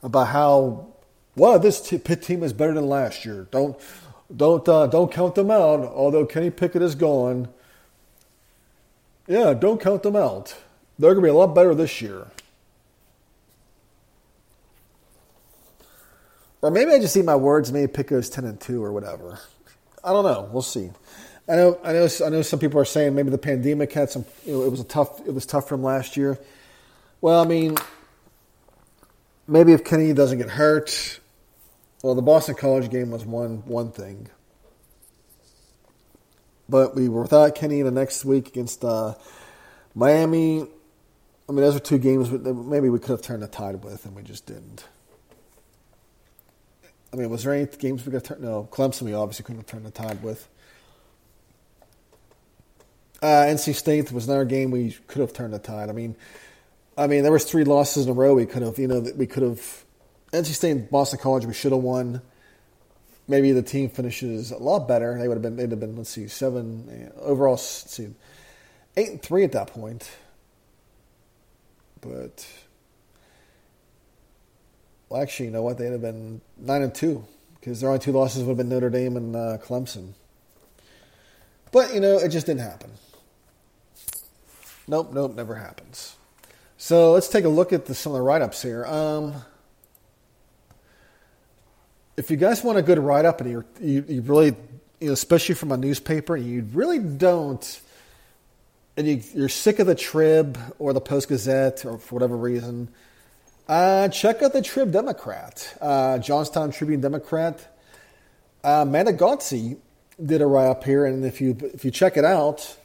about 0.03 0.29
how, 0.29 0.89
well, 1.37 1.59
this 1.59 1.81
t- 1.81 1.99
Pitt 1.99 2.23
team 2.23 2.43
is 2.43 2.53
better 2.53 2.73
than 2.73 2.89
last 2.89 3.25
year. 3.25 3.47
Don't 3.51 3.79
don't 4.35 4.67
uh, 4.69 4.87
don't 4.87 5.13
count 5.13 5.35
them 5.35 5.51
out. 5.51 5.81
Although 5.81 6.25
Kenny 6.25 6.51
Pickett 6.51 6.83
is 6.83 6.95
gone, 6.95 7.49
yeah, 9.31 9.55
don't 9.55 9.81
count 9.81 10.03
them 10.03 10.17
out. 10.17 10.57
They're 10.99 11.15
going 11.15 11.23
to 11.23 11.29
be 11.29 11.31
a 11.31 11.35
lot 11.35 11.55
better 11.55 11.73
this 11.73 12.03
year. 12.03 12.27
Or 16.61 16.71
maybe 16.73 16.91
I 16.91 16.99
just 16.99 17.17
eat 17.17 17.25
my 17.25 17.37
words. 17.37 17.71
Maybe 17.73 17.87
pick 17.87 18.09
goes 18.09 18.29
ten 18.29 18.45
and 18.45 18.61
two 18.61 18.83
or 18.85 18.93
whatever. 18.93 19.39
I 20.03 20.13
don't 20.13 20.25
know. 20.25 20.49
We'll 20.53 20.63
see. 20.63 20.91
I 21.49 21.55
know. 21.55 21.79
I 21.85 21.93
know. 21.93 22.09
I 22.27 22.29
know. 22.29 22.43
Some 22.43 22.59
people 22.59 22.81
are 22.81 22.85
saying 22.85 23.15
maybe 23.15 23.31
the 23.31 23.39
pandemic 23.39 23.93
had 23.93 24.11
some. 24.11 24.25
You 24.45 24.55
know, 24.55 24.63
it 24.65 24.71
was 24.71 24.81
a 24.81 24.85
tough. 24.85 25.21
It 25.27 25.33
was 25.33 25.47
tough 25.47 25.69
from 25.69 25.85
last 25.85 26.17
year. 26.17 26.37
Well, 27.21 27.41
I 27.41 27.47
mean, 27.47 27.77
maybe 29.47 29.73
if 29.73 29.85
Kenny 29.85 30.13
doesn't 30.13 30.39
get 30.39 30.51
hurt, 30.51 31.21
Well, 32.03 32.15
the 32.15 32.23
Boston 32.23 32.55
College 32.55 32.91
game 32.91 33.11
was 33.11 33.27
one 33.27 33.63
one 33.67 33.91
thing, 33.93 34.29
but 36.71 36.95
we 36.95 37.09
were 37.09 37.23
without 37.23 37.55
Kenny 37.55 37.83
the 37.83 37.91
next 37.91 38.25
week 38.25 38.49
against 38.49 38.85
uh, 38.85 39.15
Miami. 39.95 40.63
I 41.49 41.53
mean, 41.53 41.63
those 41.63 41.75
are 41.75 41.81
two 41.81 41.99
games 41.99 42.31
that 42.31 42.55
maybe 42.55 42.89
we 42.89 43.01
could 43.01 43.11
have 43.11 43.23
turned 43.23 43.43
the 43.43 43.49
tide 43.49 43.83
with, 43.83 44.07
and 44.07 44.15
we 44.15 44.23
just 44.23 44.47
didn't. 44.47 44.85
I 47.13 47.17
mean, 47.17 47.29
was 47.29 47.43
there 47.43 47.53
any 47.53 47.67
games 47.67 48.07
we 48.07 48.13
could 48.13 48.25
turn? 48.25 48.41
No, 48.41 48.69
Clemson 48.71 49.03
we 49.03 49.15
obviously 49.15 49.45
couldn't 49.45 49.63
have 49.63 49.67
turned 49.67 49.85
the 49.85 49.91
tide 49.91 50.23
with. 50.23 50.49
Uh, 53.21 53.45
NC 53.47 53.75
State 53.75 54.13
was 54.13 54.29
another 54.29 54.45
game 54.45 54.71
we 54.71 54.93
could 55.09 55.21
have 55.21 55.33
turned 55.33 55.53
the 55.53 55.59
tide. 55.59 55.91
I 55.91 55.93
mean, 55.93 56.15
I 56.97 57.07
mean, 57.07 57.23
there 57.23 57.33
was 57.33 57.45
three 57.45 57.65
losses 57.65 58.07
in 58.07 58.11
a 58.11 58.15
row. 58.15 58.35
We 58.35 58.47
could 58.47 58.63
have, 58.63 58.79
you 58.79 58.87
know, 58.87 59.01
we 59.17 59.27
could 59.27 59.43
have. 59.43 59.85
NC 60.33 60.47
State 60.47 60.91
Boston 60.91 61.19
College, 61.19 61.45
we 61.45 61.53
should 61.53 61.73
have 61.73 61.83
won. 61.83 62.23
Maybe 63.29 63.53
the 63.53 63.63
team 63.63 63.89
finishes 63.89 64.51
a 64.51 64.59
lot 64.59 64.89
better. 64.89 65.17
They 65.19 65.29
would 65.29 65.35
have 65.35 65.43
been. 65.43 65.57
They'd 65.57 65.71
have 65.71 65.81
been. 65.81 65.97
Let's 65.97 66.11
see, 66.11 66.27
seven 66.29 67.13
overall. 67.21 67.53
Let's 67.53 67.91
see, 67.91 68.09
eight 68.97 69.09
and 69.09 69.23
three 69.23 69.45
at 69.45 69.53
that 69.53 69.69
point. 69.69 70.11
But 72.01 72.47
well, 75.09 75.23
actually, 75.23 75.47
you 75.47 75.53
know 75.53 75.63
what? 75.63 75.79
They'd 75.79 75.93
have 75.93 76.03
been 76.03 76.41
nine 76.57 76.83
and 76.83 76.95
two 76.95 77.25
because 77.61 77.81
their 77.81 77.91
only 77.91 78.01
two 78.01 78.13
losses 78.13 78.43
would 78.43 78.51
have 78.51 78.57
been 78.57 78.69
Notre 78.69 78.91
Dame 78.91 79.17
and 79.17 79.37
uh, 79.37 79.59
Clemson. 79.59 80.15
But 81.73 81.95
you 81.95 82.01
know, 82.01 82.17
it 82.19 82.31
just 82.31 82.47
didn't 82.47 82.63
happen. 82.63 82.91
Nope, 84.89 85.13
nope, 85.13 85.37
never 85.37 85.55
happens. 85.55 86.17
So 86.77 87.13
let's 87.13 87.29
take 87.29 87.45
a 87.45 87.49
look 87.49 87.73
at 87.73 87.87
the, 87.87 87.95
some 87.95 88.13
of 88.13 88.19
the 88.19 88.23
write 88.23 88.43
ups 88.43 88.63
here. 88.63 88.87
Um, 88.87 89.35
if 92.17 92.31
you 92.31 92.37
guys 92.37 92.63
want 92.63 92.79
a 92.79 92.83
good 92.83 92.99
write 92.99 93.25
up 93.25 93.41
and 93.41 93.51
you 93.51 94.05
you 94.09 94.23
really, 94.23 94.55
you 95.01 95.07
know, 95.09 95.13
especially 95.13 95.55
from 95.55 95.73
a 95.73 95.77
newspaper, 95.77 96.37
and 96.37 96.47
you 96.47 96.67
really 96.73 96.99
don't, 96.99 97.81
and 98.97 99.07
you, 99.07 99.23
you're 99.35 99.49
sick 99.49 99.79
of 99.79 99.87
the 99.87 99.95
Trib 99.95 100.59
or 100.79 100.93
the 100.93 101.01
Post 101.01 101.29
Gazette 101.29 101.85
or 101.85 101.99
for 101.99 102.17
whatever 102.17 102.37
reason, 102.37 102.89
uh, 103.69 104.09
check 104.09 104.43
out 104.43 104.53
the 104.53 104.63
Trib 104.63 104.93
Democrat, 104.93 105.77
uh, 105.81 106.19
Johnstown 106.19 106.73
Tribune 106.73 107.01
Democrat. 107.01 107.77
Uh, 108.63 108.85
did 110.25 110.43
a 110.43 110.47
write 110.47 110.67
up 110.67 110.85
here, 110.85 111.07
and 111.07 111.25
if 111.25 111.41
you 111.41 111.57
if 111.73 111.85
you 111.85 111.91
check 111.91 112.17
it 112.17 112.25
out, 112.25 112.77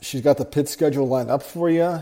she's 0.00 0.20
got 0.20 0.36
the 0.36 0.44
Pitt 0.44 0.68
schedule 0.68 1.08
lined 1.08 1.30
up 1.30 1.42
for 1.42 1.70
you, 1.70 2.00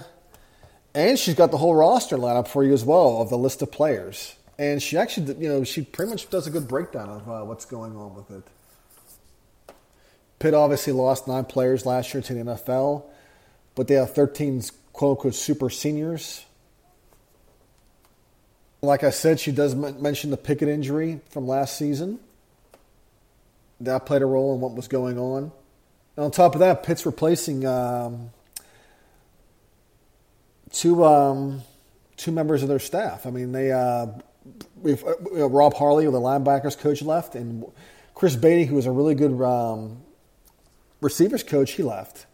and 0.94 1.18
she's 1.18 1.34
got 1.34 1.50
the 1.50 1.58
whole 1.58 1.74
roster 1.74 2.16
lined 2.16 2.38
up 2.38 2.48
for 2.48 2.64
you 2.64 2.72
as 2.72 2.84
well 2.84 3.22
of 3.22 3.30
the 3.30 3.38
list 3.38 3.62
of 3.62 3.70
players. 3.70 4.34
And 4.60 4.82
she 4.82 4.98
actually, 4.98 5.34
you 5.42 5.48
know, 5.48 5.64
she 5.64 5.80
pretty 5.80 6.10
much 6.10 6.28
does 6.28 6.46
a 6.46 6.50
good 6.50 6.68
breakdown 6.68 7.08
of 7.08 7.30
uh, 7.30 7.44
what's 7.46 7.64
going 7.64 7.96
on 7.96 8.14
with 8.14 8.30
it. 8.30 8.44
Pitt 10.38 10.52
obviously 10.52 10.92
lost 10.92 11.26
nine 11.26 11.46
players 11.46 11.86
last 11.86 12.12
year 12.12 12.22
to 12.22 12.34
the 12.34 12.40
NFL, 12.40 13.04
but 13.74 13.88
they 13.88 13.94
have 13.94 14.12
13 14.12 14.62
quote 14.92 15.16
unquote 15.16 15.34
super 15.34 15.70
seniors. 15.70 16.44
Like 18.82 19.02
I 19.02 19.08
said, 19.08 19.40
she 19.40 19.50
does 19.50 19.74
mention 19.74 20.28
the 20.28 20.36
Pickett 20.36 20.68
injury 20.68 21.22
from 21.30 21.48
last 21.48 21.78
season 21.78 22.20
that 23.80 24.04
played 24.04 24.20
a 24.20 24.26
role 24.26 24.54
in 24.54 24.60
what 24.60 24.74
was 24.74 24.88
going 24.88 25.18
on. 25.18 25.52
And 26.16 26.24
on 26.26 26.30
top 26.30 26.54
of 26.54 26.60
that, 26.60 26.82
Pitt's 26.82 27.06
replacing 27.06 27.64
um, 27.64 28.28
two 30.70 31.02
um, 31.02 31.62
two 32.18 32.30
members 32.30 32.62
of 32.62 32.68
their 32.68 32.78
staff. 32.78 33.24
I 33.26 33.30
mean, 33.30 33.52
they 33.52 33.72
uh, 33.72 34.08
we've 34.76 35.04
uh, 35.04 35.48
Rob 35.48 35.74
Harley, 35.74 36.04
the 36.06 36.12
linebackers 36.12 36.78
coach, 36.78 37.02
left, 37.02 37.34
and 37.34 37.64
Chris 38.14 38.36
Beatty, 38.36 38.64
who 38.64 38.76
was 38.76 38.86
a 38.86 38.90
really 38.90 39.14
good 39.14 39.40
um, 39.42 40.02
receivers 41.00 41.42
coach, 41.42 41.72
he 41.72 41.82
left. 41.82 42.26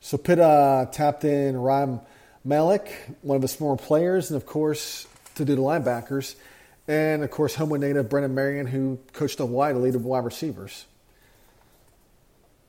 So 0.00 0.18
Pitt 0.18 0.38
uh, 0.38 0.86
tapped 0.92 1.24
in 1.24 1.56
Ryan 1.56 2.00
Manalac, 2.46 2.88
one 3.22 3.36
of 3.36 3.42
his 3.42 3.54
former 3.54 3.80
players, 3.80 4.30
and 4.30 4.36
of 4.36 4.46
course 4.46 5.06
to 5.36 5.44
do 5.44 5.54
the 5.54 5.62
linebackers. 5.62 6.34
And 6.86 7.22
of 7.22 7.30
course, 7.30 7.54
Homewood 7.54 7.80
native 7.80 8.10
Brennan 8.10 8.34
Marion, 8.34 8.66
who 8.66 8.98
coached 9.14 9.38
Hawaii 9.38 9.72
the 9.72 9.78
lead 9.78 9.94
of 9.94 10.04
wide 10.04 10.24
receivers. 10.24 10.84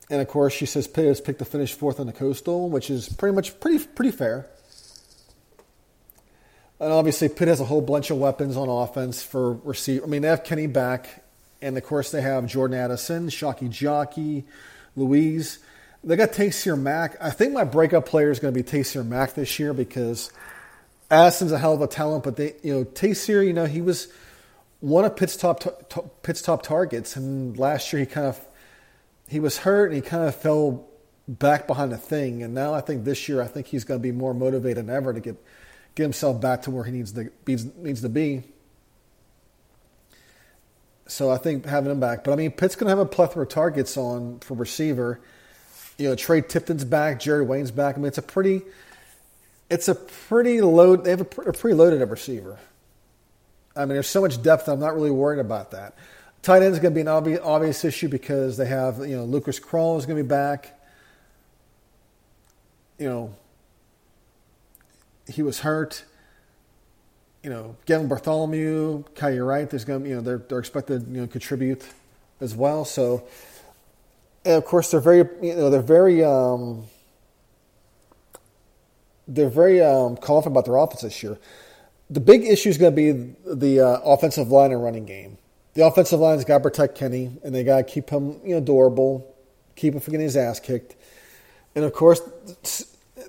And 0.09 0.21
of 0.21 0.27
course, 0.27 0.53
she 0.53 0.65
says 0.65 0.87
Pitt 0.87 1.05
has 1.05 1.19
picked 1.19 1.39
to 1.39 1.45
finish 1.45 1.73
fourth 1.73 1.99
on 1.99 2.07
the 2.07 2.13
coastal, 2.13 2.69
which 2.69 2.89
is 2.89 3.09
pretty 3.09 3.35
much 3.35 3.59
pretty 3.59 3.83
pretty 3.85 4.11
fair. 4.11 4.47
And 6.79 6.91
obviously, 6.91 7.29
Pitt 7.29 7.47
has 7.47 7.61
a 7.61 7.65
whole 7.65 7.81
bunch 7.81 8.11
of 8.11 8.17
weapons 8.17 8.57
on 8.57 8.67
offense 8.67 9.23
for 9.23 9.53
receive. 9.53 10.03
I 10.03 10.07
mean, 10.07 10.21
they 10.23 10.27
have 10.27 10.43
Kenny 10.43 10.67
back, 10.67 11.23
and 11.61 11.77
of 11.77 11.83
course, 11.83 12.11
they 12.11 12.21
have 12.21 12.45
Jordan 12.47 12.77
Addison, 12.77 13.29
Shocky 13.29 13.69
Jacques, 13.69 14.17
Louis. 14.95 15.57
They 16.03 16.15
got 16.15 16.33
Taysir 16.33 16.79
Mack. 16.79 17.15
I 17.21 17.31
think 17.31 17.53
my 17.53 17.63
breakup 17.63 18.05
player 18.05 18.29
is 18.29 18.39
going 18.39 18.53
to 18.53 18.63
be 18.63 18.69
Taysir 18.69 19.05
Mack 19.05 19.33
this 19.33 19.57
year 19.57 19.73
because 19.73 20.31
Addison's 21.09 21.51
a 21.51 21.57
hell 21.57 21.73
of 21.73 21.81
a 21.81 21.87
talent, 21.87 22.23
but 22.23 22.35
they, 22.35 22.55
you 22.61 22.73
know, 22.73 22.83
Taysir, 22.83 23.45
you 23.45 23.53
know, 23.53 23.65
he 23.65 23.81
was 23.81 24.09
one 24.81 25.05
of 25.05 25.15
Pitt's 25.15 25.37
top 25.37 25.61
t- 25.61 26.01
Pitt's 26.23 26.41
top 26.41 26.61
targets, 26.61 27.15
and 27.15 27.57
last 27.57 27.93
year 27.93 28.01
he 28.01 28.05
kind 28.05 28.27
of 28.27 28.39
he 29.27 29.39
was 29.39 29.59
hurt 29.59 29.87
and 29.87 29.95
he 29.95 30.01
kind 30.01 30.27
of 30.27 30.35
fell 30.35 30.85
back 31.27 31.67
behind 31.67 31.91
the 31.91 31.97
thing, 31.97 32.43
and 32.43 32.53
now 32.53 32.73
I 32.73 32.81
think 32.81 33.03
this 33.03 33.29
year 33.29 33.41
I 33.41 33.47
think 33.47 33.67
he's 33.67 33.83
going 33.83 33.99
to 33.99 34.03
be 34.03 34.11
more 34.11 34.33
motivated 34.33 34.85
than 34.85 34.95
ever 34.95 35.13
to 35.13 35.19
get 35.19 35.37
get 35.95 36.03
himself 36.03 36.39
back 36.39 36.63
to 36.63 36.71
where 36.71 36.83
he 36.83 36.91
needs 36.91 37.13
to 37.13 37.31
needs, 37.47 38.01
to 38.01 38.09
be. 38.09 38.43
So 41.07 41.31
I 41.31 41.37
think 41.37 41.65
having 41.65 41.91
him 41.91 41.99
back, 41.99 42.23
but 42.23 42.33
I 42.33 42.35
mean 42.35 42.51
Pitt's 42.51 42.75
going 42.75 42.85
to 42.85 42.89
have 42.89 42.99
a 42.99 43.05
plethora 43.05 43.43
of 43.43 43.49
targets 43.49 43.97
on 43.97 44.39
for 44.39 44.55
receiver. 44.55 45.19
You 45.97 46.09
know, 46.09 46.15
Tre 46.15 46.41
Tipton's 46.41 46.83
back, 46.83 47.21
Jared 47.21 47.47
Wayne's 47.47 47.71
back. 47.71 47.95
I 47.95 47.99
mean, 47.99 48.07
it's 48.07 48.17
a 48.17 48.21
pretty 48.21 48.61
it's 49.69 49.87
a 49.87 49.95
pretty 49.95 50.61
load. 50.61 51.05
They 51.05 51.11
have 51.11 51.21
a, 51.21 51.41
a 51.41 51.53
pretty 51.53 51.73
loaded 51.73 52.07
receiver. 52.09 52.59
I 53.75 53.81
mean, 53.81 53.89
there's 53.89 54.07
so 54.07 54.21
much 54.21 54.41
depth. 54.41 54.67
I'm 54.67 54.79
not 54.79 54.95
really 54.95 55.11
worried 55.11 55.39
about 55.39 55.71
that. 55.71 55.95
Tight 56.41 56.61
end 56.61 56.73
is 56.73 56.79
going 56.79 56.93
to 56.93 56.95
be 56.95 57.01
an 57.01 57.07
obvious, 57.07 57.39
obvious 57.43 57.83
issue 57.83 58.07
because 58.07 58.57
they 58.57 58.67
have 58.67 58.99
you 58.99 59.15
know 59.17 59.25
Lucas 59.25 59.59
Krull 59.59 59.97
is 59.97 60.05
going 60.05 60.17
to 60.17 60.23
be 60.23 60.27
back. 60.27 60.79
You 62.99 63.09
know, 63.09 63.35
he 65.27 65.41
was 65.41 65.59
hurt. 65.59 66.03
You 67.43 67.49
know, 67.49 67.75
Gavin 67.85 68.07
Bartholomew, 68.07 69.03
Kyle 69.15 69.37
Wright. 69.39 69.69
There's 69.69 69.85
going 69.85 70.03
to 70.03 70.09
you 70.09 70.15
know 70.15 70.21
they're 70.21 70.39
they're 70.39 70.59
expected 70.59 71.07
you 71.07 71.21
know 71.21 71.27
contribute 71.27 71.87
as 72.41 72.55
well. 72.55 72.85
So, 72.85 73.27
and 74.43 74.55
of 74.55 74.65
course, 74.65 74.91
they're 74.91 74.99
very 74.99 75.27
you 75.41 75.55
know 75.55 75.69
they're 75.69 75.81
very. 75.81 76.23
Um, 76.23 76.85
they're 79.27 79.49
very 79.49 79.81
um, 79.81 80.17
confident 80.17 80.53
about 80.53 80.65
their 80.65 80.77
offense 80.77 81.01
this 81.01 81.23
year. 81.23 81.37
The 82.09 82.19
big 82.19 82.43
issue 82.43 82.69
is 82.69 82.77
going 82.77 82.95
to 82.95 82.95
be 82.95 83.33
the 83.45 83.79
uh, 83.79 83.99
offensive 84.03 84.49
line 84.49 84.71
and 84.71 84.83
running 84.83 85.05
game. 85.05 85.37
The 85.73 85.85
offensive 85.85 86.19
line's 86.19 86.45
got 86.45 86.59
to 86.59 86.63
protect 86.63 86.95
Kenny, 86.95 87.31
and 87.43 87.53
they 87.53 87.63
got 87.63 87.77
to 87.77 87.83
keep 87.83 88.09
him, 88.09 88.39
you 88.45 88.55
know, 88.55 88.61
durable, 88.61 89.35
keep 89.75 89.93
him 89.93 89.99
from 89.99 90.11
getting 90.11 90.25
his 90.25 90.37
ass 90.37 90.59
kicked, 90.59 90.95
and 91.73 91.83
of 91.83 91.93
course, 91.93 92.21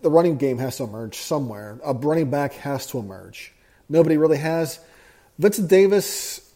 the 0.02 0.10
running 0.10 0.36
game 0.36 0.58
has 0.58 0.76
to 0.78 0.84
emerge 0.84 1.16
somewhere. 1.16 1.78
A 1.84 1.92
running 1.92 2.30
back 2.30 2.54
has 2.54 2.86
to 2.88 2.98
emerge. 2.98 3.52
Nobody 3.88 4.16
really 4.16 4.38
has. 4.38 4.80
Vincent 5.38 5.68
Davis 5.68 6.52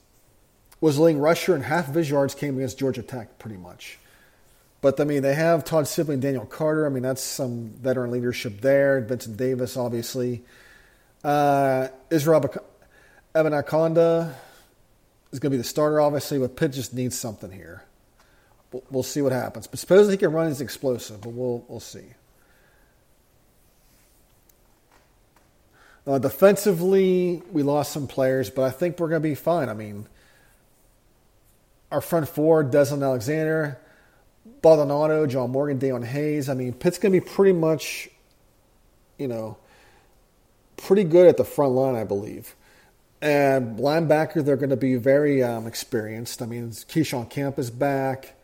was 0.81 0.99
leading 0.99 1.21
rusher, 1.21 1.55
and 1.55 1.65
half 1.65 1.89
of 1.89 1.95
his 1.95 2.09
yards 2.09 2.35
came 2.35 2.57
against 2.57 2.79
Georgia 2.79 3.03
Tech, 3.03 3.39
pretty 3.39 3.57
much. 3.57 3.99
But 4.81 4.99
I 4.99 5.05
mean, 5.05 5.23
they 5.23 5.35
have 5.35 5.65
Todd 5.65 5.87
Sibley 5.87 6.15
and 6.15 6.23
Daniel 6.23 6.47
Carter. 6.47 6.87
I 6.87 6.89
mean, 6.89 7.03
that's 7.03 7.23
some 7.23 7.71
veteran 7.81 8.11
leadership 8.11 8.61
there. 8.61 9.01
Vincent 9.01 9.37
Davis, 9.37 9.77
obviously. 9.77 10.43
Uh, 11.23 11.89
Israel 12.09 12.43
Abanikanda 13.35 14.33
is 15.33 15.39
going 15.39 15.51
to 15.51 15.57
be 15.57 15.59
the 15.59 15.65
starter, 15.65 16.01
obviously, 16.01 16.39
but 16.39 16.57
Pitt 16.57 16.73
just 16.73 16.95
needs 16.95 17.19
something 17.19 17.51
here. 17.51 17.85
We'll, 18.73 18.83
we'll 18.91 19.03
see 19.03 19.21
what 19.21 19.33
happens. 19.33 19.67
But 19.67 19.79
supposedly 19.79 20.15
he 20.15 20.19
can 20.19 20.33
run, 20.33 20.49
he's 20.49 20.63
explosive, 20.63 21.21
but 21.21 21.31
we'll, 21.31 21.65
we'll 21.69 21.81
see. 21.81 22.05
Uh, 26.07 26.19
defensively, 26.19 27.43
we 27.53 27.63
lost 27.63 27.93
some 27.93 28.07
players, 28.07 28.51
but 28.51 28.63
I 28.63 28.71
think 28.71 28.99
we're 28.99 29.09
going 29.09 29.23
to 29.23 29.29
be 29.29 29.35
fine. 29.35 29.69
I 29.69 29.75
mean, 29.75 30.07
our 31.91 32.01
front 32.01 32.29
four, 32.29 32.65
Deslin 32.65 33.03
Alexandre, 33.03 33.79
Baldonado, 34.63 35.27
John 35.27 35.51
Morgan, 35.51 35.79
Dayon 35.79 36.05
Hayes. 36.05 36.49
I 36.49 36.55
mean, 36.55 36.73
Pitt's 36.73 36.99
going 36.99 37.13
to 37.13 37.21
be 37.21 37.27
pretty 37.27 37.53
much, 37.53 38.09
you 39.19 39.29
know, 39.29 39.59
pretty 40.77 41.05
good 41.05 41.27
at 41.27 41.37
the 41.37 41.45
front 41.45 41.73
line, 41.73 41.95
I 41.95 42.05
believe. 42.05 42.55
And 43.23 43.79
linebacker, 43.79 44.45
they're 44.45 44.57
going 44.57 44.71
to 44.71 44.77
be 44.77 44.95
very 44.95 45.43
um, 45.43 45.67
experienced. 45.67 46.41
I 46.41 46.47
mean, 46.47 46.71
Keyshon 46.71 47.29
Camp 47.29 47.59
is 47.59 47.71
back. 47.71 48.35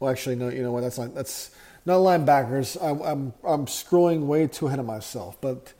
Well, 0.00 0.10
actually, 0.10 0.36
no. 0.36 0.48
You 0.48 0.62
know 0.62 0.72
what? 0.72 0.80
That's 0.80 0.98
not 0.98 1.14
that's 1.14 1.50
not 1.84 1.98
linebackers. 1.98 2.80
I, 2.80 3.10
I'm 3.10 3.34
I'm 3.44 3.66
scrolling 3.66 4.26
way 4.26 4.46
too 4.46 4.68
ahead 4.68 4.78
of 4.78 4.86
myself. 4.86 5.38
But 5.40 5.74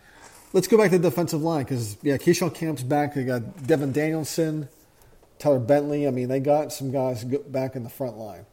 let's 0.53 0.69
go 0.69 0.79
back 0.79 0.91
to 0.91 0.99
the 0.99 1.11
defensive 1.11 1.43
line 1.43 1.65
because 1.65 1.97
yeah, 2.03 2.17
Keyshon 2.17 2.55
Camp's 2.55 2.83
back. 2.83 3.15
They 3.15 3.25
got 3.25 3.67
Devin 3.67 3.93
Danielson, 3.93 4.69
Tyler 5.39 5.59
Bentley. 5.59 6.07
I 6.07 6.11
mean, 6.11 6.29
they 6.29 6.41
got 6.41 6.73
some 6.73 6.91
guys 6.91 7.25
back 7.25 7.77
in 7.77 7.85
the 7.85 7.91
front 7.91 8.17
line. 8.17 8.47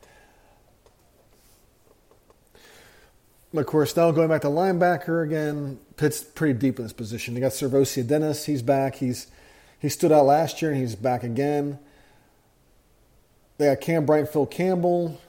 Of 3.53 3.65
course, 3.67 3.95
now 3.95 4.12
going 4.12 4.27
back 4.27 4.41
to 4.41 4.47
linebacker 4.47 5.23
again, 5.23 5.79
Pitt's 5.95 6.21
pretty 6.21 6.60
deep 6.60 6.77
in 6.77 6.84
this 6.84 6.91
position. 6.91 7.36
They 7.36 7.39
got 7.39 7.53
SirVocea 7.53 8.05
Dennis. 8.05 8.45
He's 8.45 8.62
back. 8.62 8.95
He's 8.95 9.27
he 9.79 9.88
stood 9.88 10.12
out 10.12 10.25
last 10.25 10.62
year 10.62 10.71
and 10.71 10.79
he's 10.79 10.95
back 10.95 11.23
again. 11.23 11.79
They 13.58 13.67
got 13.67 13.79
Cam 13.79 14.05
Bright, 14.05 14.27
Phil 14.27 14.45
Campbell. 14.45 15.21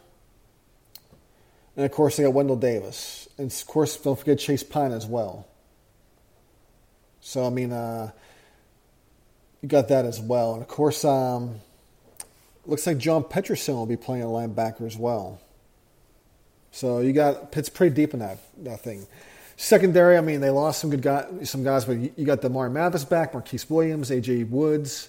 And 1.77 1.85
of 1.85 1.93
course, 1.93 2.17
they 2.17 2.25
got 2.25 2.33
Wendell 2.33 2.57
Davis. 2.57 3.29
And 3.39 3.53
of 3.53 3.67
course, 3.67 3.97
don't 3.97 4.19
forget 4.19 4.39
Chase 4.39 4.65
Pine 4.65 4.93
as 4.93 5.07
well. 5.07 5.47
So, 7.27 7.45
I 7.45 7.51
mean, 7.51 7.73
uh, 7.73 8.13
you 9.61 9.69
got 9.69 9.89
that 9.89 10.05
as 10.05 10.21
well. 10.21 10.53
And 10.53 10.63
of 10.63 10.69
course, 10.69 11.05
um, 11.05 11.57
looks 12.67 12.87
like 12.87 12.99
John 12.99 13.25
Petrishen 13.25 13.75
will 13.75 13.85
be 13.85 13.97
playing 13.97 14.23
a 14.23 14.27
linebacker 14.27 14.87
as 14.87 14.97
well. 14.97 15.41
So 16.71 17.01
you 17.01 17.13
got 17.13 17.51
Pitt's 17.51 17.69
pretty 17.69 17.97
deep 17.97 18.15
in 18.15 18.21
that 18.21 18.39
that 18.59 18.81
thing. 18.81 19.09
Secondary, 19.57 20.17
I 20.17 20.21
mean, 20.21 20.41
they 20.41 20.51
lost 20.51 20.81
some 20.81 20.89
good 20.89 21.03
guys, 21.03 21.51
some 21.51 21.65
guys, 21.65 21.85
but 21.85 21.95
you 22.17 22.25
got 22.25 22.43
Damarri 22.43 22.71
Mathis 22.71 23.05
back, 23.05 23.35
Marquis 23.35 23.59
Williams, 23.69 24.11
AJ 24.11 24.49
Woods, 24.49 25.09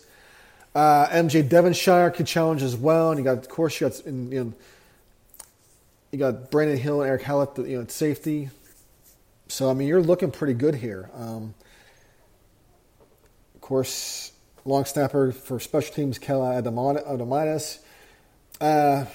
uh, 0.73 1.05
MJ 1.09 1.47
Devonshire 1.47 2.09
could 2.09 2.25
challenge 2.25 2.63
as 2.63 2.75
well, 2.75 3.11
and 3.11 3.19
you 3.19 3.25
got, 3.25 3.37
of 3.37 3.47
course, 3.49 3.79
you 3.79 3.89
got 3.89 4.05
you 4.07 4.11
know, 4.11 4.53
you 6.11 6.17
got 6.17 6.49
Brandon 6.49 6.77
Hill 6.77 7.01
and 7.01 7.09
Erick 7.09 7.21
Hallett, 7.21 7.55
you 7.59 7.75
know, 7.75 7.81
at 7.83 7.91
safety. 7.91 8.49
So 9.49 9.69
I 9.69 9.75
mean, 9.75 9.87
you're 9.87 10.01
looking 10.01 10.31
pretty 10.31 10.55
good 10.55 10.73
here. 10.73 11.11
Um, 11.13 11.53
course, 13.67 14.31
long 14.63 14.85
snapper 14.85 15.33
for 15.33 15.59
special 15.59 15.93
teams, 15.93 16.17
Cal 16.17 16.39
Adomitis. 16.39 17.79
Uh, 18.61 19.05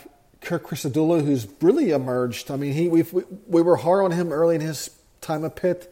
Kirk 0.43 0.67
Christodoulou, 0.67 1.25
who's 1.25 1.47
really 1.63 1.91
emerged. 1.91 2.51
I 2.51 2.57
mean, 2.57 2.75
he 2.75 2.89
we 2.89 3.05
we 3.47 3.63
were 3.63 3.77
hard 3.77 4.05
on 4.05 4.11
him 4.11 4.31
early 4.31 4.57
in 4.57 4.61
his 4.61 4.91
time 5.21 5.45
at 5.45 5.57
Pitt. 5.57 5.91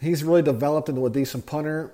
He's 0.00 0.22
really 0.22 0.42
developed 0.42 0.88
into 0.88 1.04
a 1.04 1.10
decent 1.10 1.46
punter, 1.46 1.92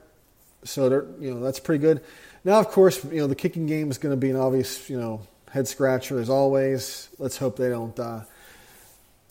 so 0.64 1.06
you 1.18 1.34
know 1.34 1.40
that's 1.40 1.60
pretty 1.60 1.80
good. 1.80 2.02
Now, 2.44 2.58
of 2.58 2.68
course, 2.68 3.02
you 3.04 3.20
know 3.20 3.26
the 3.26 3.36
kicking 3.36 3.66
game 3.66 3.90
is 3.90 3.98
going 3.98 4.12
to 4.12 4.16
be 4.16 4.30
an 4.30 4.36
obvious 4.36 4.90
you 4.90 5.00
know 5.00 5.22
head 5.50 5.66
scratcher 5.66 6.18
as 6.18 6.28
always. 6.28 7.08
Let's 7.18 7.38
hope 7.38 7.56
they 7.56 7.70
don't. 7.70 7.98
Uh, 7.98 8.24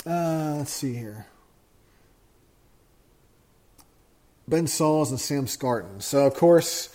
uh, 0.05 0.55
let's 0.57 0.71
see 0.71 0.95
here. 0.95 1.27
Ben 4.47 4.67
Sauls 4.67 5.11
and 5.11 5.19
Sam 5.19 5.45
Scarton. 5.45 6.01
So 6.01 6.25
of 6.25 6.33
course, 6.33 6.89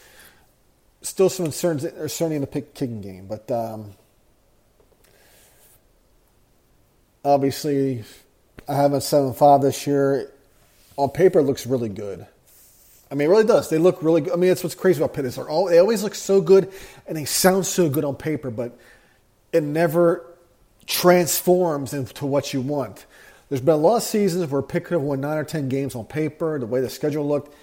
still 1.03 1.29
some 1.29 1.47
uncertainty 1.47 2.35
in 2.35 2.41
the 2.41 2.47
pick 2.47 2.75
kicking 2.75 3.01
game, 3.01 3.27
but. 3.27 3.51
Um, 3.51 3.93
Obviously, 7.27 8.05
I 8.69 8.77
have 8.77 8.93
a 8.93 9.01
7 9.01 9.35
5 9.35 9.61
this 9.61 9.85
year. 9.85 10.31
On 10.97 11.11
paper, 11.11 11.41
it 11.41 11.43
looks 11.43 11.67
really 11.67 11.89
good. 11.89 12.25
I 13.11 13.17
mean, 13.17 13.27
it 13.27 13.31
really 13.33 13.45
does. 13.45 13.69
They 13.69 13.79
look 13.79 14.01
really 14.01 14.21
good. 14.21 14.33
I 14.33 14.37
mean, 14.37 14.49
that's 14.49 14.63
what's 14.63 14.77
crazy 14.77 15.03
about 15.03 15.13
Pitt 15.13 15.25
is 15.25 15.35
they're 15.35 15.49
all, 15.49 15.67
they 15.67 15.81
always 15.81 16.05
look 16.05 16.15
so 16.15 16.41
good 16.41 16.73
and 17.05 17.17
they 17.17 17.25
sound 17.25 17.67
so 17.67 17.89
good 17.89 18.05
on 18.05 18.15
paper, 18.15 18.53
but 18.53 18.79
it 19.53 19.65
never 19.65 20.25
transforms 20.87 21.93
into 21.93 22.27
what 22.27 22.55
you 22.55 22.61
want. 22.61 23.07
There's 23.49 23.61
been 23.61 23.75
a 23.75 23.79
lot 23.79 23.97
of 23.97 24.03
seasons 24.03 24.51
where 24.51 24.63
Pitt 24.63 24.85
could 24.85 24.95
have 24.95 25.03
won 25.03 25.21
nine 25.21 25.39
or 25.39 25.45
ten 25.45 25.69
games 25.69 25.95
on 25.95 26.05
paper, 26.05 26.59
the 26.59 26.67
way 26.67 26.81
the 26.81 26.91
schedule 26.91 27.27
looked. 27.27 27.55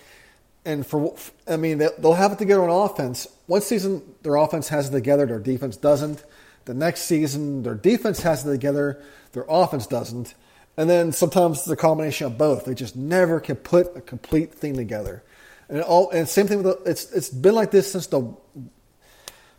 And 0.66 0.88
for, 0.88 1.14
I 1.46 1.58
mean, 1.58 1.80
they'll 1.80 2.14
have 2.14 2.32
it 2.32 2.38
together 2.38 2.64
on 2.64 2.90
offense. 2.90 3.28
One 3.48 3.62
season, 3.62 4.02
their 4.22 4.36
offense 4.36 4.70
has 4.70 4.90
it 4.90 4.92
together, 4.92 5.26
their 5.26 5.40
defense 5.40 5.76
doesn't. 5.76 6.24
The 6.66 6.74
next 6.74 7.02
season, 7.02 7.64
their 7.64 7.76
defense 7.76 8.22
has 8.22 8.46
it 8.46 8.52
together, 8.52 9.04
their 9.34 9.46
offense 9.50 9.86
doesn't. 9.88 10.34
And 10.78 10.90
then 10.90 11.12
sometimes 11.12 11.60
it's 11.60 11.68
a 11.68 11.76
combination 11.76 12.28
of 12.28 12.38
both. 12.38 12.66
They 12.66 12.74
just 12.74 12.96
never 12.96 13.40
can 13.40 13.58
put 13.58 13.96
a 13.96 14.02
complete 14.02 14.54
thing 14.54 14.76
together. 14.76 15.24
And 15.70 15.82
all 15.82 16.10
and 16.12 16.28
same 16.28 16.48
thing 16.48 16.64
with 16.64 16.84
the, 16.84 16.90
it's 16.90 17.12
it's 17.12 17.30
been 17.30 17.56
like 17.56 17.72
this 17.72 17.92
since 17.92 18.08
the 18.08 18.34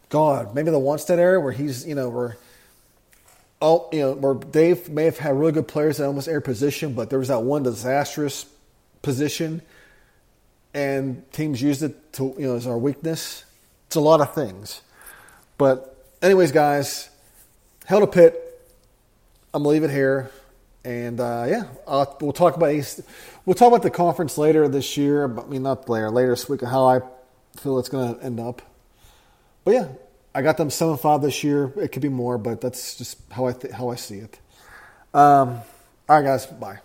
God 0.08 0.54
maybe 0.54 0.70
the 0.70 0.78
Wannstedt 0.78 1.18
era 1.18 1.40
where 1.40 1.52
he's 1.52 1.86
you 1.86 1.94
know 1.94 2.08
where 2.08 2.36
all 3.64 3.88
you 3.92 4.00
know 4.00 4.12
where 4.12 4.34
Dave 4.34 4.90
may 4.90 5.04
have 5.04 5.16
had 5.16 5.34
really 5.36 5.52
good 5.52 5.66
players 5.66 5.98
at 5.98 6.06
almost 6.06 6.28
every 6.28 6.42
position, 6.42 6.92
but 6.92 7.08
there 7.08 7.18
was 7.18 7.28
that 7.28 7.42
one 7.42 7.62
disastrous 7.62 8.44
position, 9.00 9.62
and 10.74 11.24
teams 11.32 11.62
used 11.62 11.82
it 11.82 12.12
to 12.14 12.34
you 12.38 12.46
know 12.46 12.56
as 12.56 12.66
our 12.66 12.76
weakness. 12.76 13.44
It's 13.86 13.96
a 13.96 14.00
lot 14.00 14.20
of 14.20 14.34
things, 14.34 14.82
but 15.56 15.96
anyways, 16.20 16.52
guys, 16.52 17.08
held 17.86 18.02
a 18.02 18.06
Pitt. 18.06 18.40
I'm 19.54 19.62
gonna 19.62 19.70
leave 19.70 19.84
it 19.84 19.90
here, 19.90 20.30
and 20.84 21.18
uh, 21.18 21.46
yeah, 21.48 21.64
I'll, 21.88 22.18
we'll 22.20 22.32
talk 22.32 22.56
about 22.56 22.74
we'll 23.46 23.54
talk 23.54 23.68
about 23.68 23.82
the 23.82 23.90
conference 23.90 24.36
later 24.36 24.68
this 24.68 24.98
year. 24.98 25.24
I 25.24 25.44
mean, 25.46 25.62
not 25.62 25.88
later, 25.88 26.10
later 26.10 26.30
this 26.30 26.48
week, 26.50 26.60
how 26.60 26.86
I 26.86 27.00
feel 27.56 27.78
it's 27.78 27.88
gonna 27.88 28.18
end 28.20 28.40
up. 28.40 28.60
But 29.64 29.74
yeah, 29.74 29.88
I 30.34 30.42
got 30.42 30.56
them 30.56 30.70
seven 30.70 30.96
five 30.96 31.22
this 31.22 31.44
year. 31.44 31.72
It 31.76 31.88
could 31.92 32.02
be 32.02 32.08
more, 32.08 32.38
but 32.38 32.60
that's 32.60 32.96
just 32.96 33.18
how 33.30 33.46
I 33.46 33.52
th- 33.52 33.72
how 33.72 33.90
I 33.90 33.94
see 33.96 34.18
it. 34.18 34.38
Um, 35.14 35.60
all 36.08 36.16
right, 36.20 36.22
guys, 36.24 36.46
bye. 36.46 36.80